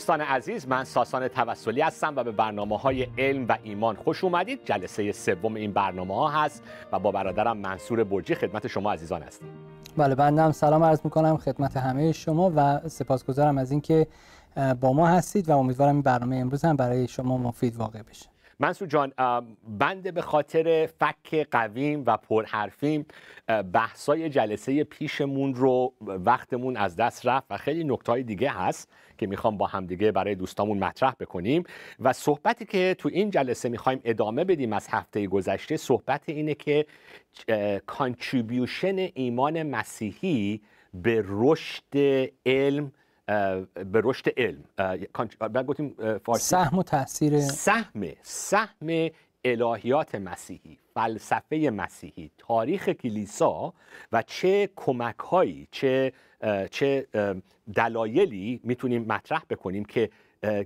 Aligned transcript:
دوستان 0.00 0.20
عزیز 0.20 0.68
من 0.68 0.84
ساسان 0.84 1.28
توسلی 1.28 1.80
هستم 1.80 2.16
و 2.16 2.24
به 2.24 2.32
برنامه 2.32 2.78
های 2.78 3.06
علم 3.18 3.46
و 3.48 3.58
ایمان 3.62 3.96
خوش 3.96 4.24
اومدید. 4.24 4.60
جلسه 4.64 5.12
سوم 5.12 5.54
این 5.54 5.72
برنامه 5.72 6.14
ها 6.14 6.28
هست 6.28 6.62
و 6.92 6.98
با 6.98 7.12
برادرم 7.12 7.56
منصور 7.56 8.04
برجی 8.04 8.34
خدمت 8.34 8.66
شما 8.66 8.92
عزیزان 8.92 9.22
هستیم. 9.22 9.48
بله 9.96 10.14
بنده 10.14 10.42
هم 10.42 10.52
سلام 10.52 10.84
عرض 10.84 11.00
می‌کنم 11.04 11.36
خدمت 11.36 11.76
همه 11.76 12.12
شما 12.12 12.52
و 12.56 12.88
سپاسگزارم 12.88 13.58
از 13.58 13.70
اینکه 13.70 14.06
با 14.80 14.92
ما 14.92 15.06
هستید 15.06 15.48
و 15.48 15.58
امیدوارم 15.58 15.94
این 15.94 16.02
برنامه 16.02 16.36
امروز 16.36 16.64
هم 16.64 16.76
برای 16.76 17.08
شما 17.08 17.38
مفید 17.38 17.76
واقع 17.76 18.02
بشه. 18.02 18.26
منصور 18.62 18.88
جان 18.88 19.12
بنده 19.78 20.12
به 20.12 20.22
خاطر 20.22 20.88
فک 21.00 21.46
قویم 21.50 22.02
و 22.06 22.16
پرحرفیم 22.16 23.06
بحثای 23.72 24.30
جلسه 24.30 24.84
پیشمون 24.84 25.54
رو 25.54 25.94
وقتمون 26.00 26.76
از 26.76 26.96
دست 26.96 27.26
رفت 27.26 27.46
و 27.50 27.56
خیلی 27.56 27.84
نکتهای 27.84 28.22
دیگه 28.22 28.50
هست. 28.50 28.88
که 29.20 29.26
می‌خوام 29.26 29.56
با 29.56 29.66
همدیگه 29.66 30.12
برای 30.12 30.34
دوستامون 30.34 30.78
مطرح 30.78 31.14
بکنیم 31.20 31.64
و 32.00 32.12
صحبتی 32.12 32.64
که 32.64 32.96
تو 32.98 33.08
این 33.12 33.30
جلسه 33.30 33.68
می‌خوایم 33.68 34.00
ادامه 34.04 34.44
بدیم 34.44 34.72
از 34.72 34.88
هفته 34.90 35.26
گذشته 35.26 35.76
صحبت 35.76 36.28
اینه 36.28 36.54
که 36.54 36.86
کانتریبیوشن 37.86 39.08
ایمان 39.14 39.62
مسیحی 39.62 40.60
به 40.94 41.24
رشد 41.28 41.96
علم 42.46 42.92
به 43.92 44.00
رشد 44.04 44.26
علم. 44.36 44.64
گفتیم 45.66 45.94
سهم 46.34 46.78
و 46.78 46.82
تاثیر 46.82 47.40
سهم 47.40 48.04
سهم 48.22 49.10
الهیات 49.44 50.14
مسیحی 50.14 50.78
فلسفه 50.94 51.56
مسیحی 51.56 52.30
تاریخ 52.38 52.88
کلیسا 52.88 53.72
و 54.12 54.22
چه 54.22 54.70
کمک 54.76 55.18
هایی 55.18 55.68
چه 55.70 56.12
چه 56.70 57.06
دلایلی 57.74 58.60
می‌تونیم 58.64 59.04
مطرح 59.04 59.42
بکنیم 59.50 59.84
که 59.84 60.10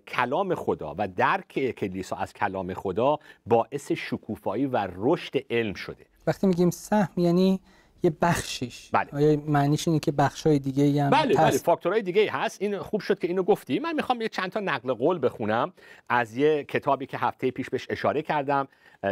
کلام 0.09 0.55
خدا 0.55 0.95
و 0.99 1.09
درک 1.09 1.71
کلیسا 1.71 2.17
از 2.17 2.33
کلام 2.33 2.75
خدا 2.75 3.19
باعث 3.47 3.93
شکوفایی 3.93 4.67
و 4.67 4.89
رشد 4.97 5.33
علم 5.51 5.75
شده. 5.75 6.07
وقتی 6.27 6.47
میگیم 6.47 6.71
سهم 6.71 7.09
یعنی 7.17 7.61
یه 8.05 8.13
بخشیش. 8.23 8.91
بله. 8.93 9.09
آیا 9.13 9.41
معنیش 9.47 9.89
اینه 9.89 10.01
که 10.01 10.13
بخشای 10.13 10.59
دیگه 10.59 11.05
هم 11.05 11.11
بله 11.11 11.35
بله 11.35 11.59
فاکتورهای 11.59 12.03
دیگه 12.03 12.33
هست. 12.33 12.63
این 12.63 12.79
خوب 12.79 13.01
شد 13.01 13.19
که 13.19 13.29
اینو 13.29 13.43
گفتی. 13.43 13.79
من 13.79 13.95
می‌خوام 13.95 14.21
یه 14.21 14.29
چند 14.29 14.51
تا 14.51 14.61
نقل 14.61 14.93
قول 14.93 15.19
بخونم 15.23 15.73
از 16.09 16.37
یه 16.37 16.65
کتابی 16.65 17.07
که 17.07 17.19
هفته 17.19 17.51
پیش 17.51 17.71
بهش 17.71 17.87
اشاره 17.91 18.23
کردم. 18.23 18.69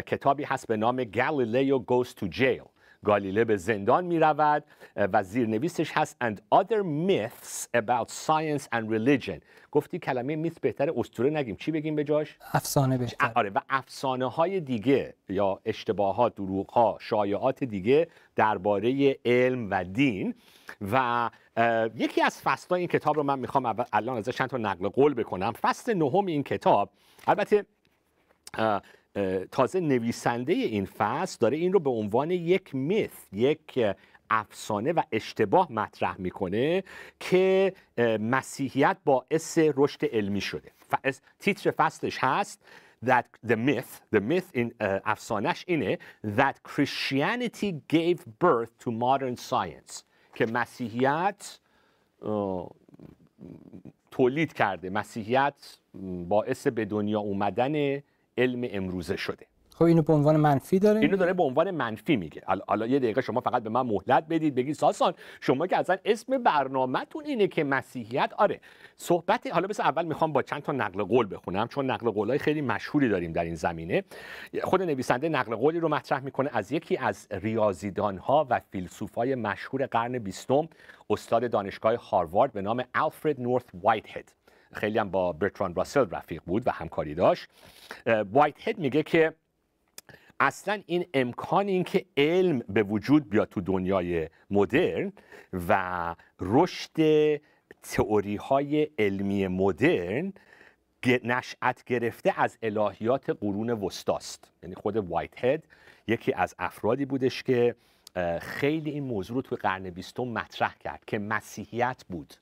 کتابی 0.07 0.45
هست 0.45 0.67
به 0.67 0.77
نام 0.77 1.05
Galileo 1.05 1.79
Goes 1.79 2.09
to 2.09 2.27
Jail. 2.39 2.69
گالیله 3.05 3.45
به 3.45 3.57
زندان 3.57 4.05
می 4.05 4.19
رود 4.19 4.65
و 4.97 5.23
زیرنویسش 5.23 5.93
هست 5.95 6.17
and 6.25 6.37
other 6.55 6.83
myths 6.83 7.67
about 7.77 8.09
science 8.09 8.65
and 8.75 8.85
religion. 8.91 9.41
گفتی 9.71 9.99
کلمه 9.99 10.37
میث 10.37 10.59
بهتر 10.59 10.93
اسطوره 10.97 11.31
نگیم. 11.31 11.57
چی 11.57 11.71
بگیم 11.71 11.97
به 11.97 12.05
جاش؟ 12.05 12.39
افسانه 12.53 12.99
بهتر. 12.99 13.33
آره 13.35 13.51
و 13.51 13.59
افسانه 13.69 14.31
های 14.31 14.61
دیگه 14.61 15.15
یا 15.29 15.61
اشتباهات 15.65 16.35
دروغ 16.35 16.71
ها 16.71 16.99
شایعات 17.01 17.65
دیگه 17.65 18.09
درباره 18.37 19.19
علم 19.25 19.71
و 19.71 19.85
دین. 19.85 20.35
و 20.93 21.31
یکی 21.97 22.23
از 22.23 22.41
فصلای 22.41 22.81
این 22.81 22.89
کتاب 22.89 23.17
رو 23.17 23.23
من 23.23 23.39
می‌خوام 23.39 23.85
الان 23.93 24.17
ازش 24.17 24.37
چند 24.37 24.49
تا 24.49 24.57
نقل 24.57 24.89
قول 24.89 25.15
بکنم. 25.15 25.53
فصل 25.53 25.95
نهم 25.95 26.27
این 26.27 26.43
کتاب 26.43 26.91
البته 27.27 27.65
تازه 29.51 29.81
نویسنده 29.81 30.53
این 30.53 30.85
فصل 30.85 31.39
داره 31.41 31.57
این 31.57 31.73
رو 31.73 31.81
به 31.81 31.91
عنوان 31.91 32.31
یک 32.31 32.75
میث 32.75 33.11
یک 33.33 33.81
افسانه 34.31 34.93
و 34.93 35.03
اشتباه 35.13 35.73
مطرح 35.73 36.21
می‌کنه 36.21 36.85
که 37.21 37.73
مسیحیت 38.21 38.97
باعث 39.05 39.59
رشد 39.77 40.05
علمی 40.05 40.41
شده. 40.41 40.73
تیتر 41.39 41.71
فصلش 41.71 42.19
هست 42.21 42.65
that 43.07 43.25
the 43.47 43.57
myth 43.57 44.17
the 44.17 44.21
myth 44.21 44.59
in 44.59 44.71
افسانش 44.81 45.65
اینه 45.67 45.99
that 46.37 46.55
Christianity 46.69 47.73
gave 47.93 48.19
birth 48.45 48.85
to 48.85 48.91
modern 48.91 49.37
science. 49.51 50.03
که 50.35 50.47
مسیحیت 50.47 51.59
تولید 54.11 54.53
کرده. 54.53 54.91
مسیحیت 54.91 55.79
باعث 56.29 56.67
به 56.67 56.85
دنیا 56.85 57.21
اومدن 57.21 58.03
علم 58.39 58.69
امروزه 58.73 59.17
شده. 59.17 59.47
خب 59.75 59.85
اینو 59.85 60.03
به 60.03 60.13
عنوان 60.13 60.37
منفی 60.37 60.79
داره؟ 60.79 61.01
اینو 61.01 61.17
داره 61.17 61.33
به 61.33 61.43
عنوان 61.43 61.71
منفی 61.71 62.17
میگه. 62.17 62.43
حالا 62.69 62.87
یه 62.87 62.99
دقیقه 62.99 63.21
شما 63.21 63.41
فقط 63.41 63.63
به 63.63 63.71
من 63.71 63.83
مهلت 63.83 64.25
بدید 64.29 64.55
بگید 64.55 64.75
ساسان 64.75 65.15
شما 65.41 65.67
که 65.67 65.77
اصلا 65.77 65.97
اسم 66.05 66.43
برنامهتون 66.43 67.25
اینه 67.25 67.49
که 67.49 67.65
مسیحیت 67.65 68.33
آره. 68.39 68.61
صحبت 68.97 69.47
حالا 69.47 69.67
بس 69.67 69.81
اول 69.81 70.05
می‌خوام 70.05 70.33
با 70.33 70.43
چند 70.43 70.63
تا 70.63 70.73
نقل 70.73 71.03
قول 71.03 71.35
بخونم 71.35 71.69
چون 71.69 71.91
نقل 71.91 72.11
قولای 72.11 72.39
خیلی 72.39 72.61
مشهوری 72.61 73.09
داریم 73.09 73.33
در 73.33 73.45
این 73.45 73.55
زمینه. 73.55 74.05
خود 74.63 74.83
نویسنده 74.83 75.29
نقل 75.29 75.55
قولی 75.55 75.81
رو 75.81 75.89
مطرح 75.89 76.21
می‌کنه 76.21 76.51
از 76.53 76.73
یکی 76.73 76.97
از 76.97 77.27
ریاضیدان 77.31 78.19
ها 78.19 78.47
و 78.51 78.61
فیلسوفای 78.71 79.35
مشهور 79.35 79.87
قرن 79.87 80.19
بیستم 80.19 80.69
استاد 81.11 81.51
دانشگاه 81.51 82.11
هاروارد 82.11 82.53
به 82.53 82.63
نام 82.63 82.85
آلفرد 82.95 83.41
نورث 83.41 83.65
وایت 83.83 84.05
خیلی 84.73 84.99
هم 84.99 85.11
با 85.11 85.33
برتران 85.33 85.75
راسل 85.75 86.11
رفیق 86.11 86.43
بود 86.47 86.67
و 86.67 86.71
همکاری 86.71 87.15
داشت. 87.15 87.49
وایت 88.07 88.69
هد 88.69 88.79
میگه 88.79 89.03
که 89.03 89.35
اصلا 90.41 90.83
این 90.87 91.07
امکان 91.15 91.69
این 91.69 91.85
که 91.85 92.05
علم 92.17 92.59
به 92.59 92.83
وجود 92.83 93.31
بیاد 93.31 93.49
تو 93.49 93.61
دنیای 93.61 94.29
مدرن 94.51 95.13
و 95.69 96.15
رشد 96.41 96.97
تئوری 97.83 98.37
های 98.37 98.89
علمی 98.99 99.47
مدرن 99.47 100.33
نشأت 101.25 101.85
گرفته 101.85 102.35
از 102.37 102.59
الهیات 102.63 103.31
قرون 103.31 103.71
وسطاست. 103.71 104.53
یعنی 104.63 104.75
خود 104.75 104.97
وایت 104.97 105.45
هد 105.45 105.65
یکی 106.07 106.33
از 106.33 106.55
افرادی 106.59 107.05
بودش 107.05 107.43
که 107.43 107.75
خیلی 108.41 108.91
این 108.91 109.05
موضوع 109.05 109.37
رو 109.37 109.43
توی 109.43 109.59
قرن 109.59 109.91
بیستم 109.91 110.23
مطرح 110.23 110.75
کرد 110.81 111.05
که 111.07 111.19
مسیحیت 111.19 112.05
بود 112.09 112.35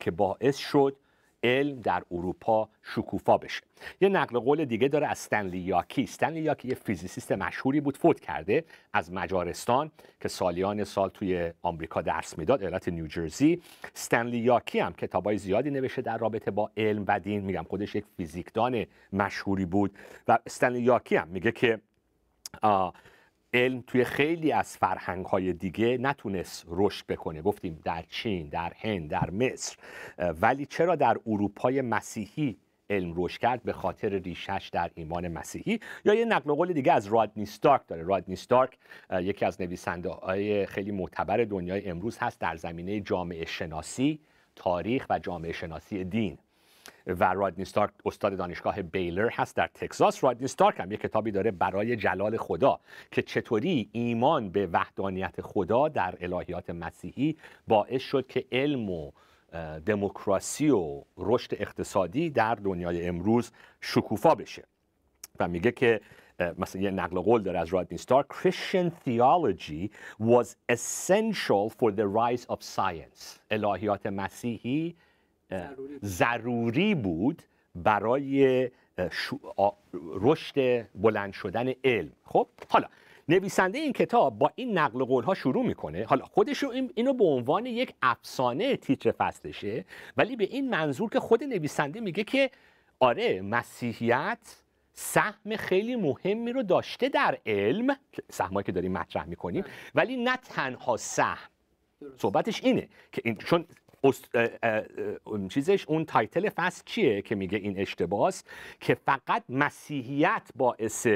که 0.00 0.10
باعث 0.10 0.56
شد 0.56 0.96
علم 1.42 1.80
در 1.80 2.02
اروپا 2.10 2.68
شکوفا 2.82 3.38
بشه. 3.38 3.62
یه 4.00 4.08
نقل 4.08 4.38
قول 4.38 4.64
دیگه 4.64 4.88
داره 4.88 5.06
از 5.06 5.18
استنلی 5.18 5.58
یاکی. 5.58 6.02
استنلی 6.02 6.40
یاکی 6.40 6.68
یه 6.68 6.74
physicist 6.74 7.32
مشهوری 7.32 7.80
بود 7.80 7.96
فوت 7.96 8.20
کرده 8.20 8.64
از 8.92 9.12
مجارستان 9.12 9.90
که 10.20 10.28
سالیان 10.28 10.84
سال 10.84 11.08
توی 11.08 11.52
آمریکا 11.62 12.02
درس 12.02 12.38
می‌داد 12.38 12.62
ایالت 12.62 12.88
نیوجرسی 12.88 13.62
استنلی 13.94 14.38
یاکی 14.38 14.78
هم 14.78 14.92
کتابای 14.92 15.38
زیادی 15.38 15.70
نوشته 15.70 16.02
در 16.02 16.18
رابطه 16.18 16.50
با 16.50 16.70
علم 16.76 17.04
و 17.08 17.20
دین. 17.20 17.44
میگم 17.44 17.66
خودش 17.68 17.94
یک 17.94 18.04
فیزیکدان 18.16 18.86
مشهوری 19.12 19.64
بود. 19.64 19.98
و 20.28 20.38
استنلی 20.46 20.80
یاکی 20.80 21.16
هم 21.16 21.28
میگه 21.28 21.52
که 21.52 21.80
علم 23.54 23.84
توی 23.86 24.04
خیلی 24.04 24.52
از 24.52 24.76
فرهنگ 24.76 25.26
های 25.26 25.52
دیگه 25.52 25.98
نتونست 25.98 26.64
رشد 26.68 27.06
بکنه. 27.06 27.42
گفتیم 27.42 27.80
در 27.84 28.04
چین 28.08 28.48
در 28.48 28.72
هند 28.76 29.10
در 29.10 29.30
مصر. 29.30 29.76
ولی 30.18 30.66
چرا 30.66 30.96
در 30.96 31.16
اروپای 31.26 31.80
مسیحی 31.80 32.58
علم 32.90 33.12
رشد 33.16 33.40
کرد؟ 33.40 33.62
به 33.62 33.72
خاطر 33.72 34.08
ریشش 34.08 34.70
در 34.72 34.90
ایمان 34.94 35.28
مسیحی. 35.28 35.80
یا 36.04 36.14
یه 36.14 36.24
نقل 36.24 36.54
قول 36.54 36.72
دیگه 36.72 36.92
از 36.92 37.06
رادنی 37.06 37.46
ستارک 37.46 37.82
داره. 37.88 38.02
رادنی 38.02 38.36
ستارک 38.36 38.78
یکی 39.20 39.44
از 39.44 39.60
نویسنده 39.60 40.08
های 40.08 40.66
خیلی 40.66 40.90
معتبر 40.90 41.44
دنیای 41.44 41.88
امروز 41.88 42.18
هست 42.18 42.40
در 42.40 42.56
زمینه 42.56 43.00
جامعه 43.00 43.44
شناسی 43.44 44.20
تاریخ 44.56 45.06
و 45.10 45.18
جامعه 45.18 45.52
شناسی 45.52 46.04
دین. 46.04 46.38
و 47.06 47.34
رادنی 47.34 47.64
ستارک 47.64 47.90
استاد 48.04 48.36
دانشگاه 48.36 48.82
بیلر 48.82 49.28
هست 49.28 49.56
در 49.56 49.66
تگزاس. 49.74 50.24
رادنی 50.24 50.46
ستارک 50.46 50.80
هم 50.80 50.92
یه 50.92 50.96
کتابی 50.96 51.30
داره 51.30 51.50
برای 51.50 51.96
جلال 51.96 52.36
خدا 52.36 52.80
که 53.10 53.22
چطوری 53.22 53.88
ایمان 53.92 54.50
به 54.50 54.66
وحدانیت 54.66 55.40
خدا 55.40 55.88
در 55.88 56.14
الهیات 56.20 56.70
مسیحی 56.70 57.36
باعث 57.68 58.02
شد 58.02 58.26
که 58.26 58.44
علم 58.52 58.90
و 58.90 59.10
دموکراسی 59.86 60.70
و 60.70 61.02
رشد 61.16 61.54
اقتصادی 61.54 62.30
در 62.30 62.54
دنیای 62.54 63.06
امروز 63.06 63.52
شکوفا 63.80 64.34
بشه. 64.34 64.64
و 65.40 65.48
میگه 65.48 65.72
که 65.72 66.00
مثلا 66.58 66.82
یه 66.82 66.90
نقل 66.90 67.20
قول 67.20 67.42
داره 67.42 67.58
از 67.58 67.68
رادنی 67.68 67.98
ستار 67.98 68.26
Christian 68.30 68.90
theology 69.06 69.90
was 70.20 70.56
essential 70.72 71.70
for 71.70 71.92
the 71.92 72.06
rise 72.06 72.46
of 72.48 72.62
science. 72.62 73.38
الهیات 73.50 74.06
مسیحی 74.06 74.96
ضروری 76.04 76.94
بود. 76.94 77.42
برای 77.74 78.70
رشد 79.94 80.86
بلند 80.94 81.32
شدن 81.32 81.72
علم. 81.84 82.12
خب 82.24 82.48
حالا 82.68 82.86
نویسنده 83.28 83.78
این 83.78 83.92
کتاب 83.92 84.38
با 84.38 84.52
این 84.54 84.78
نقل 84.78 85.04
قول 85.04 85.24
ها 85.24 85.34
شروع 85.34 85.66
می‌کنه. 85.66 86.04
حالا 86.04 86.24
خودش 86.24 86.64
اینو 86.94 87.12
به 87.12 87.24
عنوان 87.24 87.66
یک 87.66 87.94
افسانه 88.02 88.76
تیتر 88.76 89.10
فصلشه 89.10 89.84
ولی 90.16 90.36
به 90.36 90.44
این 90.44 90.70
منظور 90.70 91.10
که 91.10 91.20
خود 91.20 91.44
نویسنده 91.44 92.00
میگه 92.00 92.24
که 92.24 92.50
آره 93.00 93.40
مسیحیت 93.42 94.62
سهم 94.92 95.56
خیلی 95.56 95.96
مهمی 95.96 96.52
رو 96.52 96.62
داشته 96.62 97.08
در 97.08 97.38
علم 97.46 97.96
سهمایی 98.30 98.64
که 98.64 98.72
داریم 98.72 98.92
مطرح 98.92 99.26
می‌کنیم 99.26 99.64
ولی 99.94 100.16
نه 100.16 100.36
تنها 100.36 100.96
سهم. 100.96 101.48
صحبتش 102.16 102.64
اینه 102.64 102.88
که 103.12 103.22
این 103.24 103.36
چون 103.36 103.64
چیزش 105.48 105.84
اون 105.88 106.04
تایتل 106.04 106.48
فصل 106.48 106.82
چیه 106.86 107.22
که 107.22 107.34
میگه 107.34 107.58
این 107.58 107.78
اشتباس 107.78 108.44
که 108.80 108.94
فقط 108.94 109.42
مسیحیت 109.48 110.42
باعث 110.56 111.06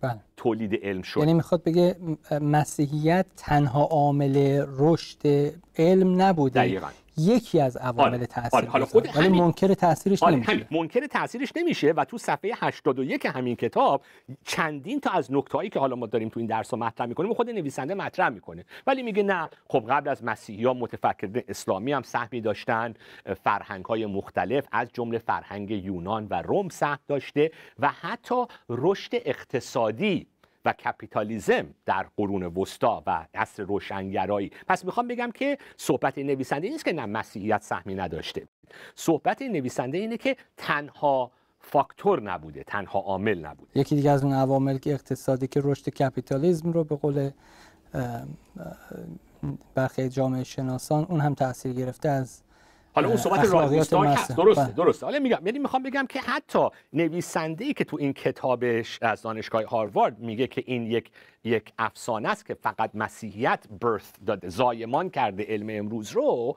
بله. 0.00 0.20
تولید 0.36 0.74
علم 0.82 1.02
شد 1.02 1.20
یعنی 1.20 1.34
می‌خواد 1.34 1.62
بگه 1.62 1.96
مسیحیت 2.40 3.26
تنها 3.36 3.82
عامل 3.82 4.64
رشد 4.68 5.52
علم 5.78 6.22
نبوده 6.22 6.60
دقیقا. 6.60 6.88
یکی 7.18 7.60
از 7.60 7.76
عوامل 7.76 8.14
آره. 8.14 8.26
تاثیر 8.26 8.58
آره. 8.58 8.68
حالا 8.68 8.86
خود 8.86 9.08
ولی 9.16 9.28
منکر 9.28 9.74
تاثیرش 9.74 10.22
آره. 10.22 10.34
نمیشه 10.34 10.66
منکر 10.70 11.06
تاثیرش 11.06 11.52
نمیشه 11.56 11.92
و 11.92 12.04
تو 12.04 12.18
صفحه 12.18 12.52
81 12.56 13.26
همین 13.26 13.56
کتاب 13.56 14.02
چندین 14.44 15.00
تا 15.00 15.10
از 15.10 15.32
نکتهایی 15.32 15.70
که 15.70 15.78
حالا 15.78 15.96
ما 15.96 16.06
داریم 16.06 16.28
تو 16.28 16.40
این 16.40 16.46
درس 16.46 16.74
مطرح 16.74 17.06
می‌کنیم 17.06 17.34
خود 17.34 17.50
نویسنده 17.50 17.94
مطرح 17.94 18.28
می‌کنه 18.28 18.64
ولی 18.86 19.02
میگه 19.02 19.22
نه 19.22 19.48
خب 19.68 19.84
قبل 19.88 20.08
از 20.08 20.24
مسیحی 20.24 20.64
ها 20.64 20.74
متفکرین 20.74 21.42
اسلامی 21.48 21.92
هم 21.92 22.02
سهمی 22.02 22.40
داشتن 22.40 22.94
فرهنگ 23.44 23.84
های 23.84 24.06
مختلف 24.06 24.66
از 24.72 24.88
جمله 24.92 25.18
فرهنگ 25.18 25.70
یونان 25.70 26.26
و 26.30 26.42
روم 26.42 26.68
سهم 26.68 26.98
داشته 27.08 27.50
و 27.78 27.88
حتی 27.88 28.44
رشد 28.68 29.10
اقتصادی 29.12 30.26
و 30.64 30.72
کپیتالیزم 30.72 31.66
در 31.86 32.06
قرون 32.16 32.42
وسطا 32.42 33.02
و 33.06 33.26
عصر 33.34 33.62
روشنگرایی. 33.62 34.50
پس 34.68 34.84
می‌خوام 34.84 35.08
بگم 35.08 35.30
که 35.30 35.58
صحبت 35.76 36.18
نویسنده 36.18 36.68
نیست 36.68 36.84
که 36.84 36.92
نه 36.92 37.06
مسیحیت 37.06 37.62
سهمی 37.62 37.94
نداشته. 37.94 38.48
صحبت 38.94 39.42
نویسنده 39.42 39.98
اینه 39.98 40.16
که 40.16 40.36
تنها 40.56 41.30
فاکتور 41.60 42.22
نبوده 42.22 42.64
تنها 42.64 42.98
عامل 42.98 43.38
نبوده. 43.46 43.80
یکی 43.80 43.96
دیگه 43.96 44.10
از 44.10 44.24
اون 44.24 44.32
عوامل 44.32 44.78
که 44.78 44.92
اقتصادی 44.92 45.46
که 45.46 45.60
رشد 45.64 45.88
کپیتالیزم 45.88 46.72
رو 46.72 46.84
به 46.84 46.96
قول 46.96 47.30
برخی 49.74 50.08
جامعه 50.08 50.44
شناسان 50.44 51.04
اون 51.04 51.20
هم 51.20 51.34
تاثیر 51.34 51.72
گرفته 51.72 52.08
از 52.08 52.42
حالا 52.92 53.08
اون 53.08 53.16
صحبت 53.16 53.44
رادنی 53.44 53.78
هست 53.78 53.92
درسته 54.36 54.64
بله. 54.64 54.72
درسته. 54.72 55.06
حالا 55.06 55.18
میگم 55.18 55.46
یعنی 55.46 55.58
می‌خوام 55.58 55.82
بگم 55.82 56.06
که 56.08 56.20
حتی 56.20 56.68
نویسنده 56.92 57.64
ای 57.64 57.72
که 57.72 57.84
تو 57.84 57.96
این 58.00 58.12
کتابش 58.12 58.98
از 59.02 59.22
دانشگاه 59.22 59.64
هاروارد 59.64 60.18
میگه 60.18 60.46
که 60.46 60.62
این 60.66 60.86
یک 60.86 61.10
یک 61.44 61.72
افسانه 61.78 62.28
است 62.28 62.46
که 62.46 62.54
فقط 62.54 62.90
مسیحیت 62.94 63.64
برث 63.80 64.12
داده 64.26 64.48
زایمان 64.48 65.10
کرده 65.10 65.44
علم 65.48 65.66
امروز 65.70 66.10
رو 66.12 66.56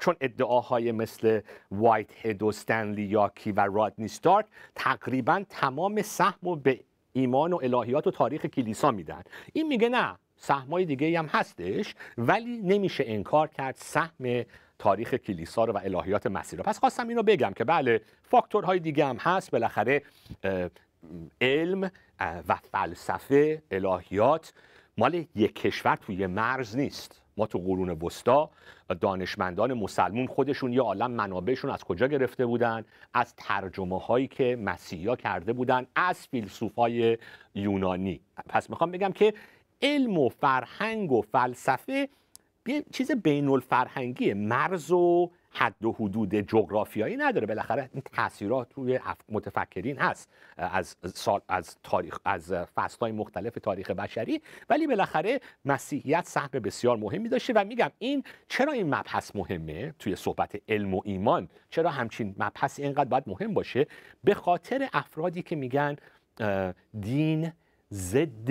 چون 0.00 0.16
ادعاهای 0.20 0.92
مثل 0.92 1.40
وایت 1.70 2.26
هد 2.26 2.42
و 2.42 2.52
ستنلی 2.52 3.02
یاکی 3.02 3.52
و 3.52 3.60
رادنی 3.60 4.08
ستارک 4.08 4.46
تقریبا 4.74 5.44
تمام 5.48 6.02
سهم 6.02 6.48
و 6.48 6.56
به 6.56 6.80
ایمان 7.12 7.52
و 7.52 7.58
الهیات 7.62 8.06
و 8.06 8.10
تاریخ 8.10 8.46
کلیسا 8.46 8.90
میدن. 8.90 9.22
این 9.52 9.66
میگه 9.68 9.88
نه 9.88 10.14
سهمای 10.36 10.84
دیگه 10.84 11.18
هم 11.18 11.26
هستش 11.26 11.94
ولی 12.18 12.58
نمیشه 12.62 13.04
انکار 13.06 13.48
کرد 13.48 13.74
سهم 13.78 14.44
تاریخ 14.78 15.14
کلیسا 15.14 15.64
رو 15.64 15.72
و 15.72 15.80
الهیات 15.84 16.26
مسیح 16.26 16.58
رو. 16.58 16.64
پس 16.64 16.78
خواستم 16.78 17.08
اینو 17.08 17.22
بگم 17.22 17.52
که 17.56 17.64
بله 17.64 18.00
فاکتورهای 18.22 18.78
دیگه 18.78 19.06
هم 19.06 19.16
هست. 19.16 19.50
بالاخره 19.50 20.02
علم 21.40 21.90
و 22.20 22.54
فلسفه 22.72 23.62
الهیات 23.70 24.52
مال 24.98 25.24
یک 25.34 25.54
کشور 25.54 25.96
توی 25.96 26.26
مرز 26.26 26.76
نیست. 26.76 27.20
ما 27.36 27.46
تو 27.46 27.58
قرون 27.58 27.90
وسطا 27.90 28.50
دانشمندان 29.00 29.74
مسلمون 29.74 30.26
خودشون 30.26 30.72
یه 30.72 30.80
عالم 30.80 31.10
منابعشون 31.10 31.70
از 31.70 31.84
کجا 31.84 32.06
گرفته 32.06 32.46
بودن؟ 32.46 32.84
از 33.14 33.34
ترجمه 33.36 33.98
هایی 33.98 34.28
که 34.28 34.56
مسیحا 34.56 35.16
کرده 35.16 35.52
بودن 35.52 35.86
از 35.96 36.26
فیلسوفای 36.26 37.18
یونانی. 37.54 38.20
پس 38.48 38.70
می‌خوام 38.70 38.90
بگم 38.90 39.12
که 39.12 39.34
علم 39.82 40.18
و 40.18 40.28
فرهنگ 40.28 41.12
و 41.12 41.22
فلسفه 41.22 42.08
یه 42.66 42.84
چیز 42.92 43.10
بین 43.12 43.48
الفرهنگی 43.48 44.34
مرز 44.34 44.90
و 44.90 45.30
حد 45.50 45.84
و 45.84 45.92
حدود 45.92 46.34
جغرافیایی 46.34 47.16
نداره. 47.16 47.46
بالاخره 47.46 47.90
این 47.92 48.02
تاثیرات 48.12 48.72
روی 48.74 49.00
متفکرین 49.28 49.98
هست 49.98 50.30
از 50.56 50.96
سال 51.14 51.40
از 51.48 51.76
تاریخ 51.82 52.18
از 52.24 52.52
فصلهای 52.52 53.12
مختلف 53.12 53.54
تاریخ 53.62 53.90
بشری. 53.90 54.42
ولی 54.70 54.86
بالاخره 54.86 55.40
مسیحیت 55.64 56.24
سهم 56.26 56.48
بسیار 56.48 56.96
مهمی 56.96 57.28
داشته 57.28 57.52
و 57.52 57.64
میگم 57.64 57.90
این 57.98 58.24
چرا 58.48 58.72
این 58.72 58.86
مبحث 58.86 59.36
مهمه 59.36 59.94
توی 59.98 60.16
صحبت 60.16 60.56
علم 60.68 60.94
و 60.94 61.00
ایمان؟ 61.04 61.48
چرا 61.70 61.90
همچین 61.90 62.34
مبحثی 62.38 62.82
اینقدر 62.82 63.04
باید 63.04 63.24
مهم 63.26 63.54
باشه؟ 63.54 63.86
به 64.24 64.34
خاطر 64.34 64.88
افرادی 64.92 65.42
که 65.42 65.56
میگن 65.56 65.96
دین 67.00 67.52
ضد 67.92 68.50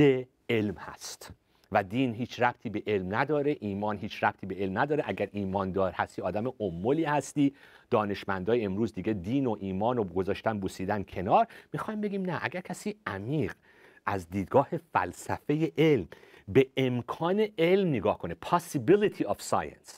علم 0.49 0.75
هست. 0.77 1.31
و 1.73 1.83
دین 1.83 2.13
هیچ 2.13 2.41
ربطی 2.41 2.69
به 2.69 2.83
علم 2.87 3.15
نداره 3.15 3.57
ایمان 3.59 3.97
هیچ 3.97 4.23
ربطی 4.23 4.45
به 4.45 4.55
علم 4.55 4.79
نداره. 4.79 5.03
اگر 5.07 5.29
ایماندار 5.31 5.91
هستی 5.91 6.21
آدم 6.21 6.53
امولی 6.59 7.03
هستی 7.03 7.53
دانشمندای 7.89 8.65
امروز 8.65 8.93
دیگه 8.93 9.13
دین 9.13 9.47
و 9.47 9.57
ایمان 9.59 9.97
رو 9.97 10.03
گذاشتن 10.03 10.59
بوسیدن 10.59 11.03
کنار 11.03 11.47
می‌خوایم 11.73 12.01
بگیم 12.01 12.25
نه. 12.25 12.39
اگر 12.41 12.61
کسی 12.61 12.95
عمیق 13.07 13.53
از 14.05 14.29
دیدگاه 14.29 14.67
فلسفه 14.93 15.71
علم 15.77 16.07
به 16.47 16.67
امکان 16.77 17.47
علم 17.57 17.89
نگاه 17.89 18.17
کنه 18.17 18.35
possibility 18.45 19.23
of 19.23 19.37
science 19.49 19.91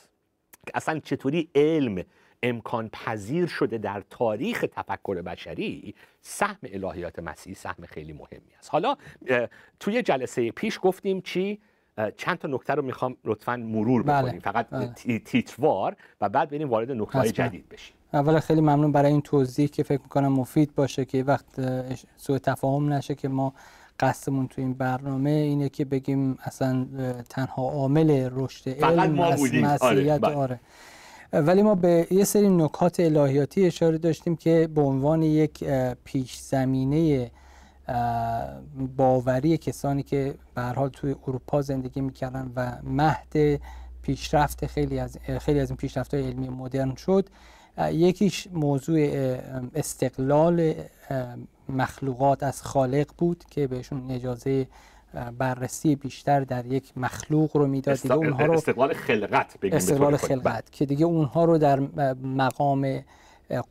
اصلا 0.74 1.00
چطوری 1.00 1.50
علم 1.56 2.04
امکان 2.44 2.90
پذیر 2.90 3.48
شده 3.48 3.78
در 3.78 4.04
تاریخ 4.10 4.66
تفکر 4.72 5.22
بشری 5.22 5.96
سهم 6.22 6.58
الهیات 6.64 7.20
مسیحی 7.20 7.56
سهم 7.56 7.86
خیلی 7.86 8.14
مهمی 8.14 8.56
است 8.60 8.70
حالا 8.72 8.96
توی 9.80 10.02
جلسه 10.02 10.52
پیش 10.52 10.80
گفتیم 10.82 11.22
چی 11.22 11.60
چند 12.18 12.38
تا 12.38 12.48
نکته 12.48 12.74
رو 12.74 12.82
می‌خوام 12.82 13.18
لطفا 13.26 13.58
مرور 13.58 14.04
بله. 14.04 14.22
بکنیم 14.22 14.40
فقط 14.40 14.70
بله. 14.70 14.94
تیتروار 15.20 15.96
و 16.22 16.30
بعد 16.30 16.50
بریم 16.50 16.70
وارد 16.70 16.92
نکته 16.92 17.20
های 17.20 17.32
جدید 17.32 17.70
بشیم 17.70 17.96
اولا 18.14 18.40
خیلی 18.40 18.62
ممنون 18.62 18.92
برای 18.92 19.12
این 19.12 19.22
توضیح 19.22 19.68
که 19.68 19.84
فکر 19.84 20.02
می‌کنم 20.02 20.34
مفید 20.34 20.76
باشه 20.76 21.06
که 21.06 21.24
وقت 21.24 21.46
سوء 22.18 22.38
تفاهم 22.38 22.94
نشه 22.94 23.16
که 23.16 23.28
ما 23.28 23.54
قصدمون 24.00 24.48
تو 24.48 24.62
این 24.62 24.74
برنامه 24.74 25.30
اینه 25.30 25.70
که 25.70 25.86
بگیم 25.86 26.38
اصلا 26.44 26.88
تنها 27.30 27.64
عامل 27.64 28.30
رشد 28.32 28.70
علم 28.70 29.12
ما 29.12 29.30
مسیحیت 29.30 30.24
آره. 30.24 30.36
آره. 30.36 30.60
ولی 31.34 31.62
ما 31.62 31.76
به 31.76 32.08
یه 32.12 32.24
سری 32.24 32.50
نکات 32.50 33.00
الهیاتی 33.00 33.66
اشاره 33.66 33.98
داشتیم 33.98 34.36
که 34.36 34.70
به 34.76 34.82
عنوان 34.82 35.24
یک 35.24 35.64
پیش 36.04 36.38
زمینه 36.38 37.32
باوری 38.98 39.58
کسانی 39.58 40.04
که 40.04 40.36
به 40.56 40.62
حال 40.62 40.90
توی 40.90 41.16
اروپا 41.28 41.62
زندگی 41.62 42.02
می‌کردن 42.02 42.52
و 42.56 42.78
مهد 42.84 43.62
پیشرفت 44.02 44.66
خیلی 44.66 45.00
از 45.00 45.18
خیلی 45.40 45.60
از 45.60 45.70
این 45.70 45.78
پیشرفت 45.78 46.14
های 46.14 46.24
علمی 46.24 46.50
مدرن 46.50 46.96
شد 46.96 47.30
یکیش 47.92 48.48
موضوع 48.54 49.00
استقلال 49.76 50.74
مخلوقات 51.70 52.44
از 52.44 52.62
خالق 52.62 53.08
بود 53.18 53.44
که 53.50 53.68
بهشون 53.68 54.12
اجازه 54.12 54.68
بررسی 55.38 55.96
بیشتر 55.96 56.40
در 56.40 56.66
یک 56.66 56.98
مخلوق 56.98 57.58
رو 57.58 57.68
می‌داد. 57.68 58.02
دیگه 58.02 58.16
اونها 58.16 58.46
رو 58.46 58.54
استقلال 58.54 58.94
خلقت 58.94 59.60
بگیم 59.60 59.76
استقلال 59.76 60.18
خلقت 60.18 60.72
که 60.72 60.86
دیگه 60.86 61.06
اونها 61.06 61.46
رو 61.46 61.58
در 61.58 61.80
مقام 62.24 63.04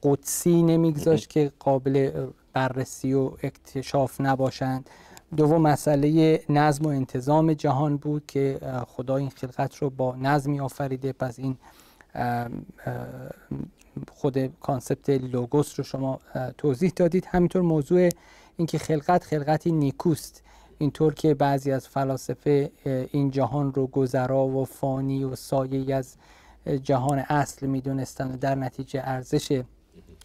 قدسی 0.02 0.62
نمیگذاشت 0.62 1.30
که 1.30 1.52
قابل 1.58 2.26
بررسی 2.52 3.14
و 3.14 3.30
اکتشاف 3.42 4.20
نباشند. 4.20 4.90
دوم 5.36 5.62
مسئله 5.62 6.40
نظم 6.48 6.84
و 6.84 6.88
انتظام 6.88 7.52
جهان 7.52 7.96
بود 7.96 8.26
که 8.26 8.58
خدا 8.86 9.16
این 9.16 9.30
خلقت 9.30 9.76
رو 9.76 9.90
با 9.90 10.16
نظمی 10.16 10.60
آفریده. 10.60 11.12
پس 11.12 11.38
این 11.38 11.56
خود 14.12 14.60
concept 14.60 15.10
لوگوس 15.10 15.78
رو 15.78 15.84
شما 15.84 16.20
توضیح 16.58 16.92
دادید. 16.96 17.26
همینطور 17.30 17.62
موضوع 17.62 18.08
اینکه 18.56 18.78
خلقت 18.78 19.24
خلقتی 19.24 19.72
نیکوست. 19.72 20.42
اینطور 20.84 21.14
که 21.14 21.34
بعضی 21.34 21.72
از 21.72 21.88
فلاسفه 21.88 22.70
این 23.12 23.30
جهان 23.30 23.74
رو 23.74 23.86
گذرا 23.86 24.46
و 24.46 24.64
فانی 24.64 25.24
و 25.24 25.36
سایه 25.36 25.94
از 25.94 26.16
جهان 26.82 27.18
اصل 27.18 27.66
می‌دونستن 27.66 28.32
و 28.32 28.36
در 28.36 28.54
نتیجه 28.54 29.00
ارزش 29.04 29.62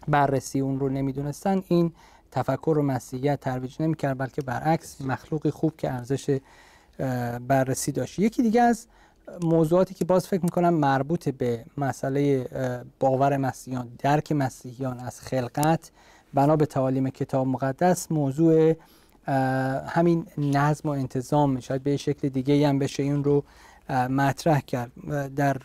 بررسی 0.08 0.60
اون 0.60 0.80
رو 0.80 0.88
نمی‌دونستن 0.88 1.62
این 1.68 1.92
تفکر 2.30 2.78
و 2.78 2.82
مسیحیت 2.82 3.40
ترویج 3.40 3.76
نمی‌کرد 3.80 4.18
بلکه 4.18 4.42
برعکس 4.42 5.00
مخلوقی 5.00 5.50
خوب 5.50 5.76
که 5.76 5.92
ارزش 5.92 6.38
بررسی 7.48 7.92
داشت. 7.92 8.18
یکی 8.18 8.42
دیگه 8.42 8.62
از 8.62 8.86
موضوعاتی 9.42 9.94
که 9.94 10.04
باز 10.04 10.26
فکر 10.26 10.42
می‌کنم 10.42 10.74
مربوط 10.74 11.28
به 11.28 11.64
مسئله 11.76 12.48
باور 13.00 13.36
مسیحیان 13.36 13.88
درک 13.98 14.32
مسیحیان 14.32 15.00
از 15.00 15.20
خلقت 15.20 15.90
بنا 16.34 16.56
به 16.56 16.66
تعالیم 16.66 17.10
کتاب 17.10 17.46
مقدس 17.46 18.12
موضوع 18.12 18.74
همین 19.86 20.26
نظم 20.38 20.88
و 20.88 20.92
انتظام 20.92 21.60
شاید 21.60 21.82
به 21.82 21.96
شکل 21.96 22.28
دیگه 22.28 22.68
هم 22.68 22.78
بشه 22.78 23.02
این 23.02 23.24
رو 23.24 23.44
مطرح 23.90 24.60
کرد. 24.60 24.92
در 25.34 25.56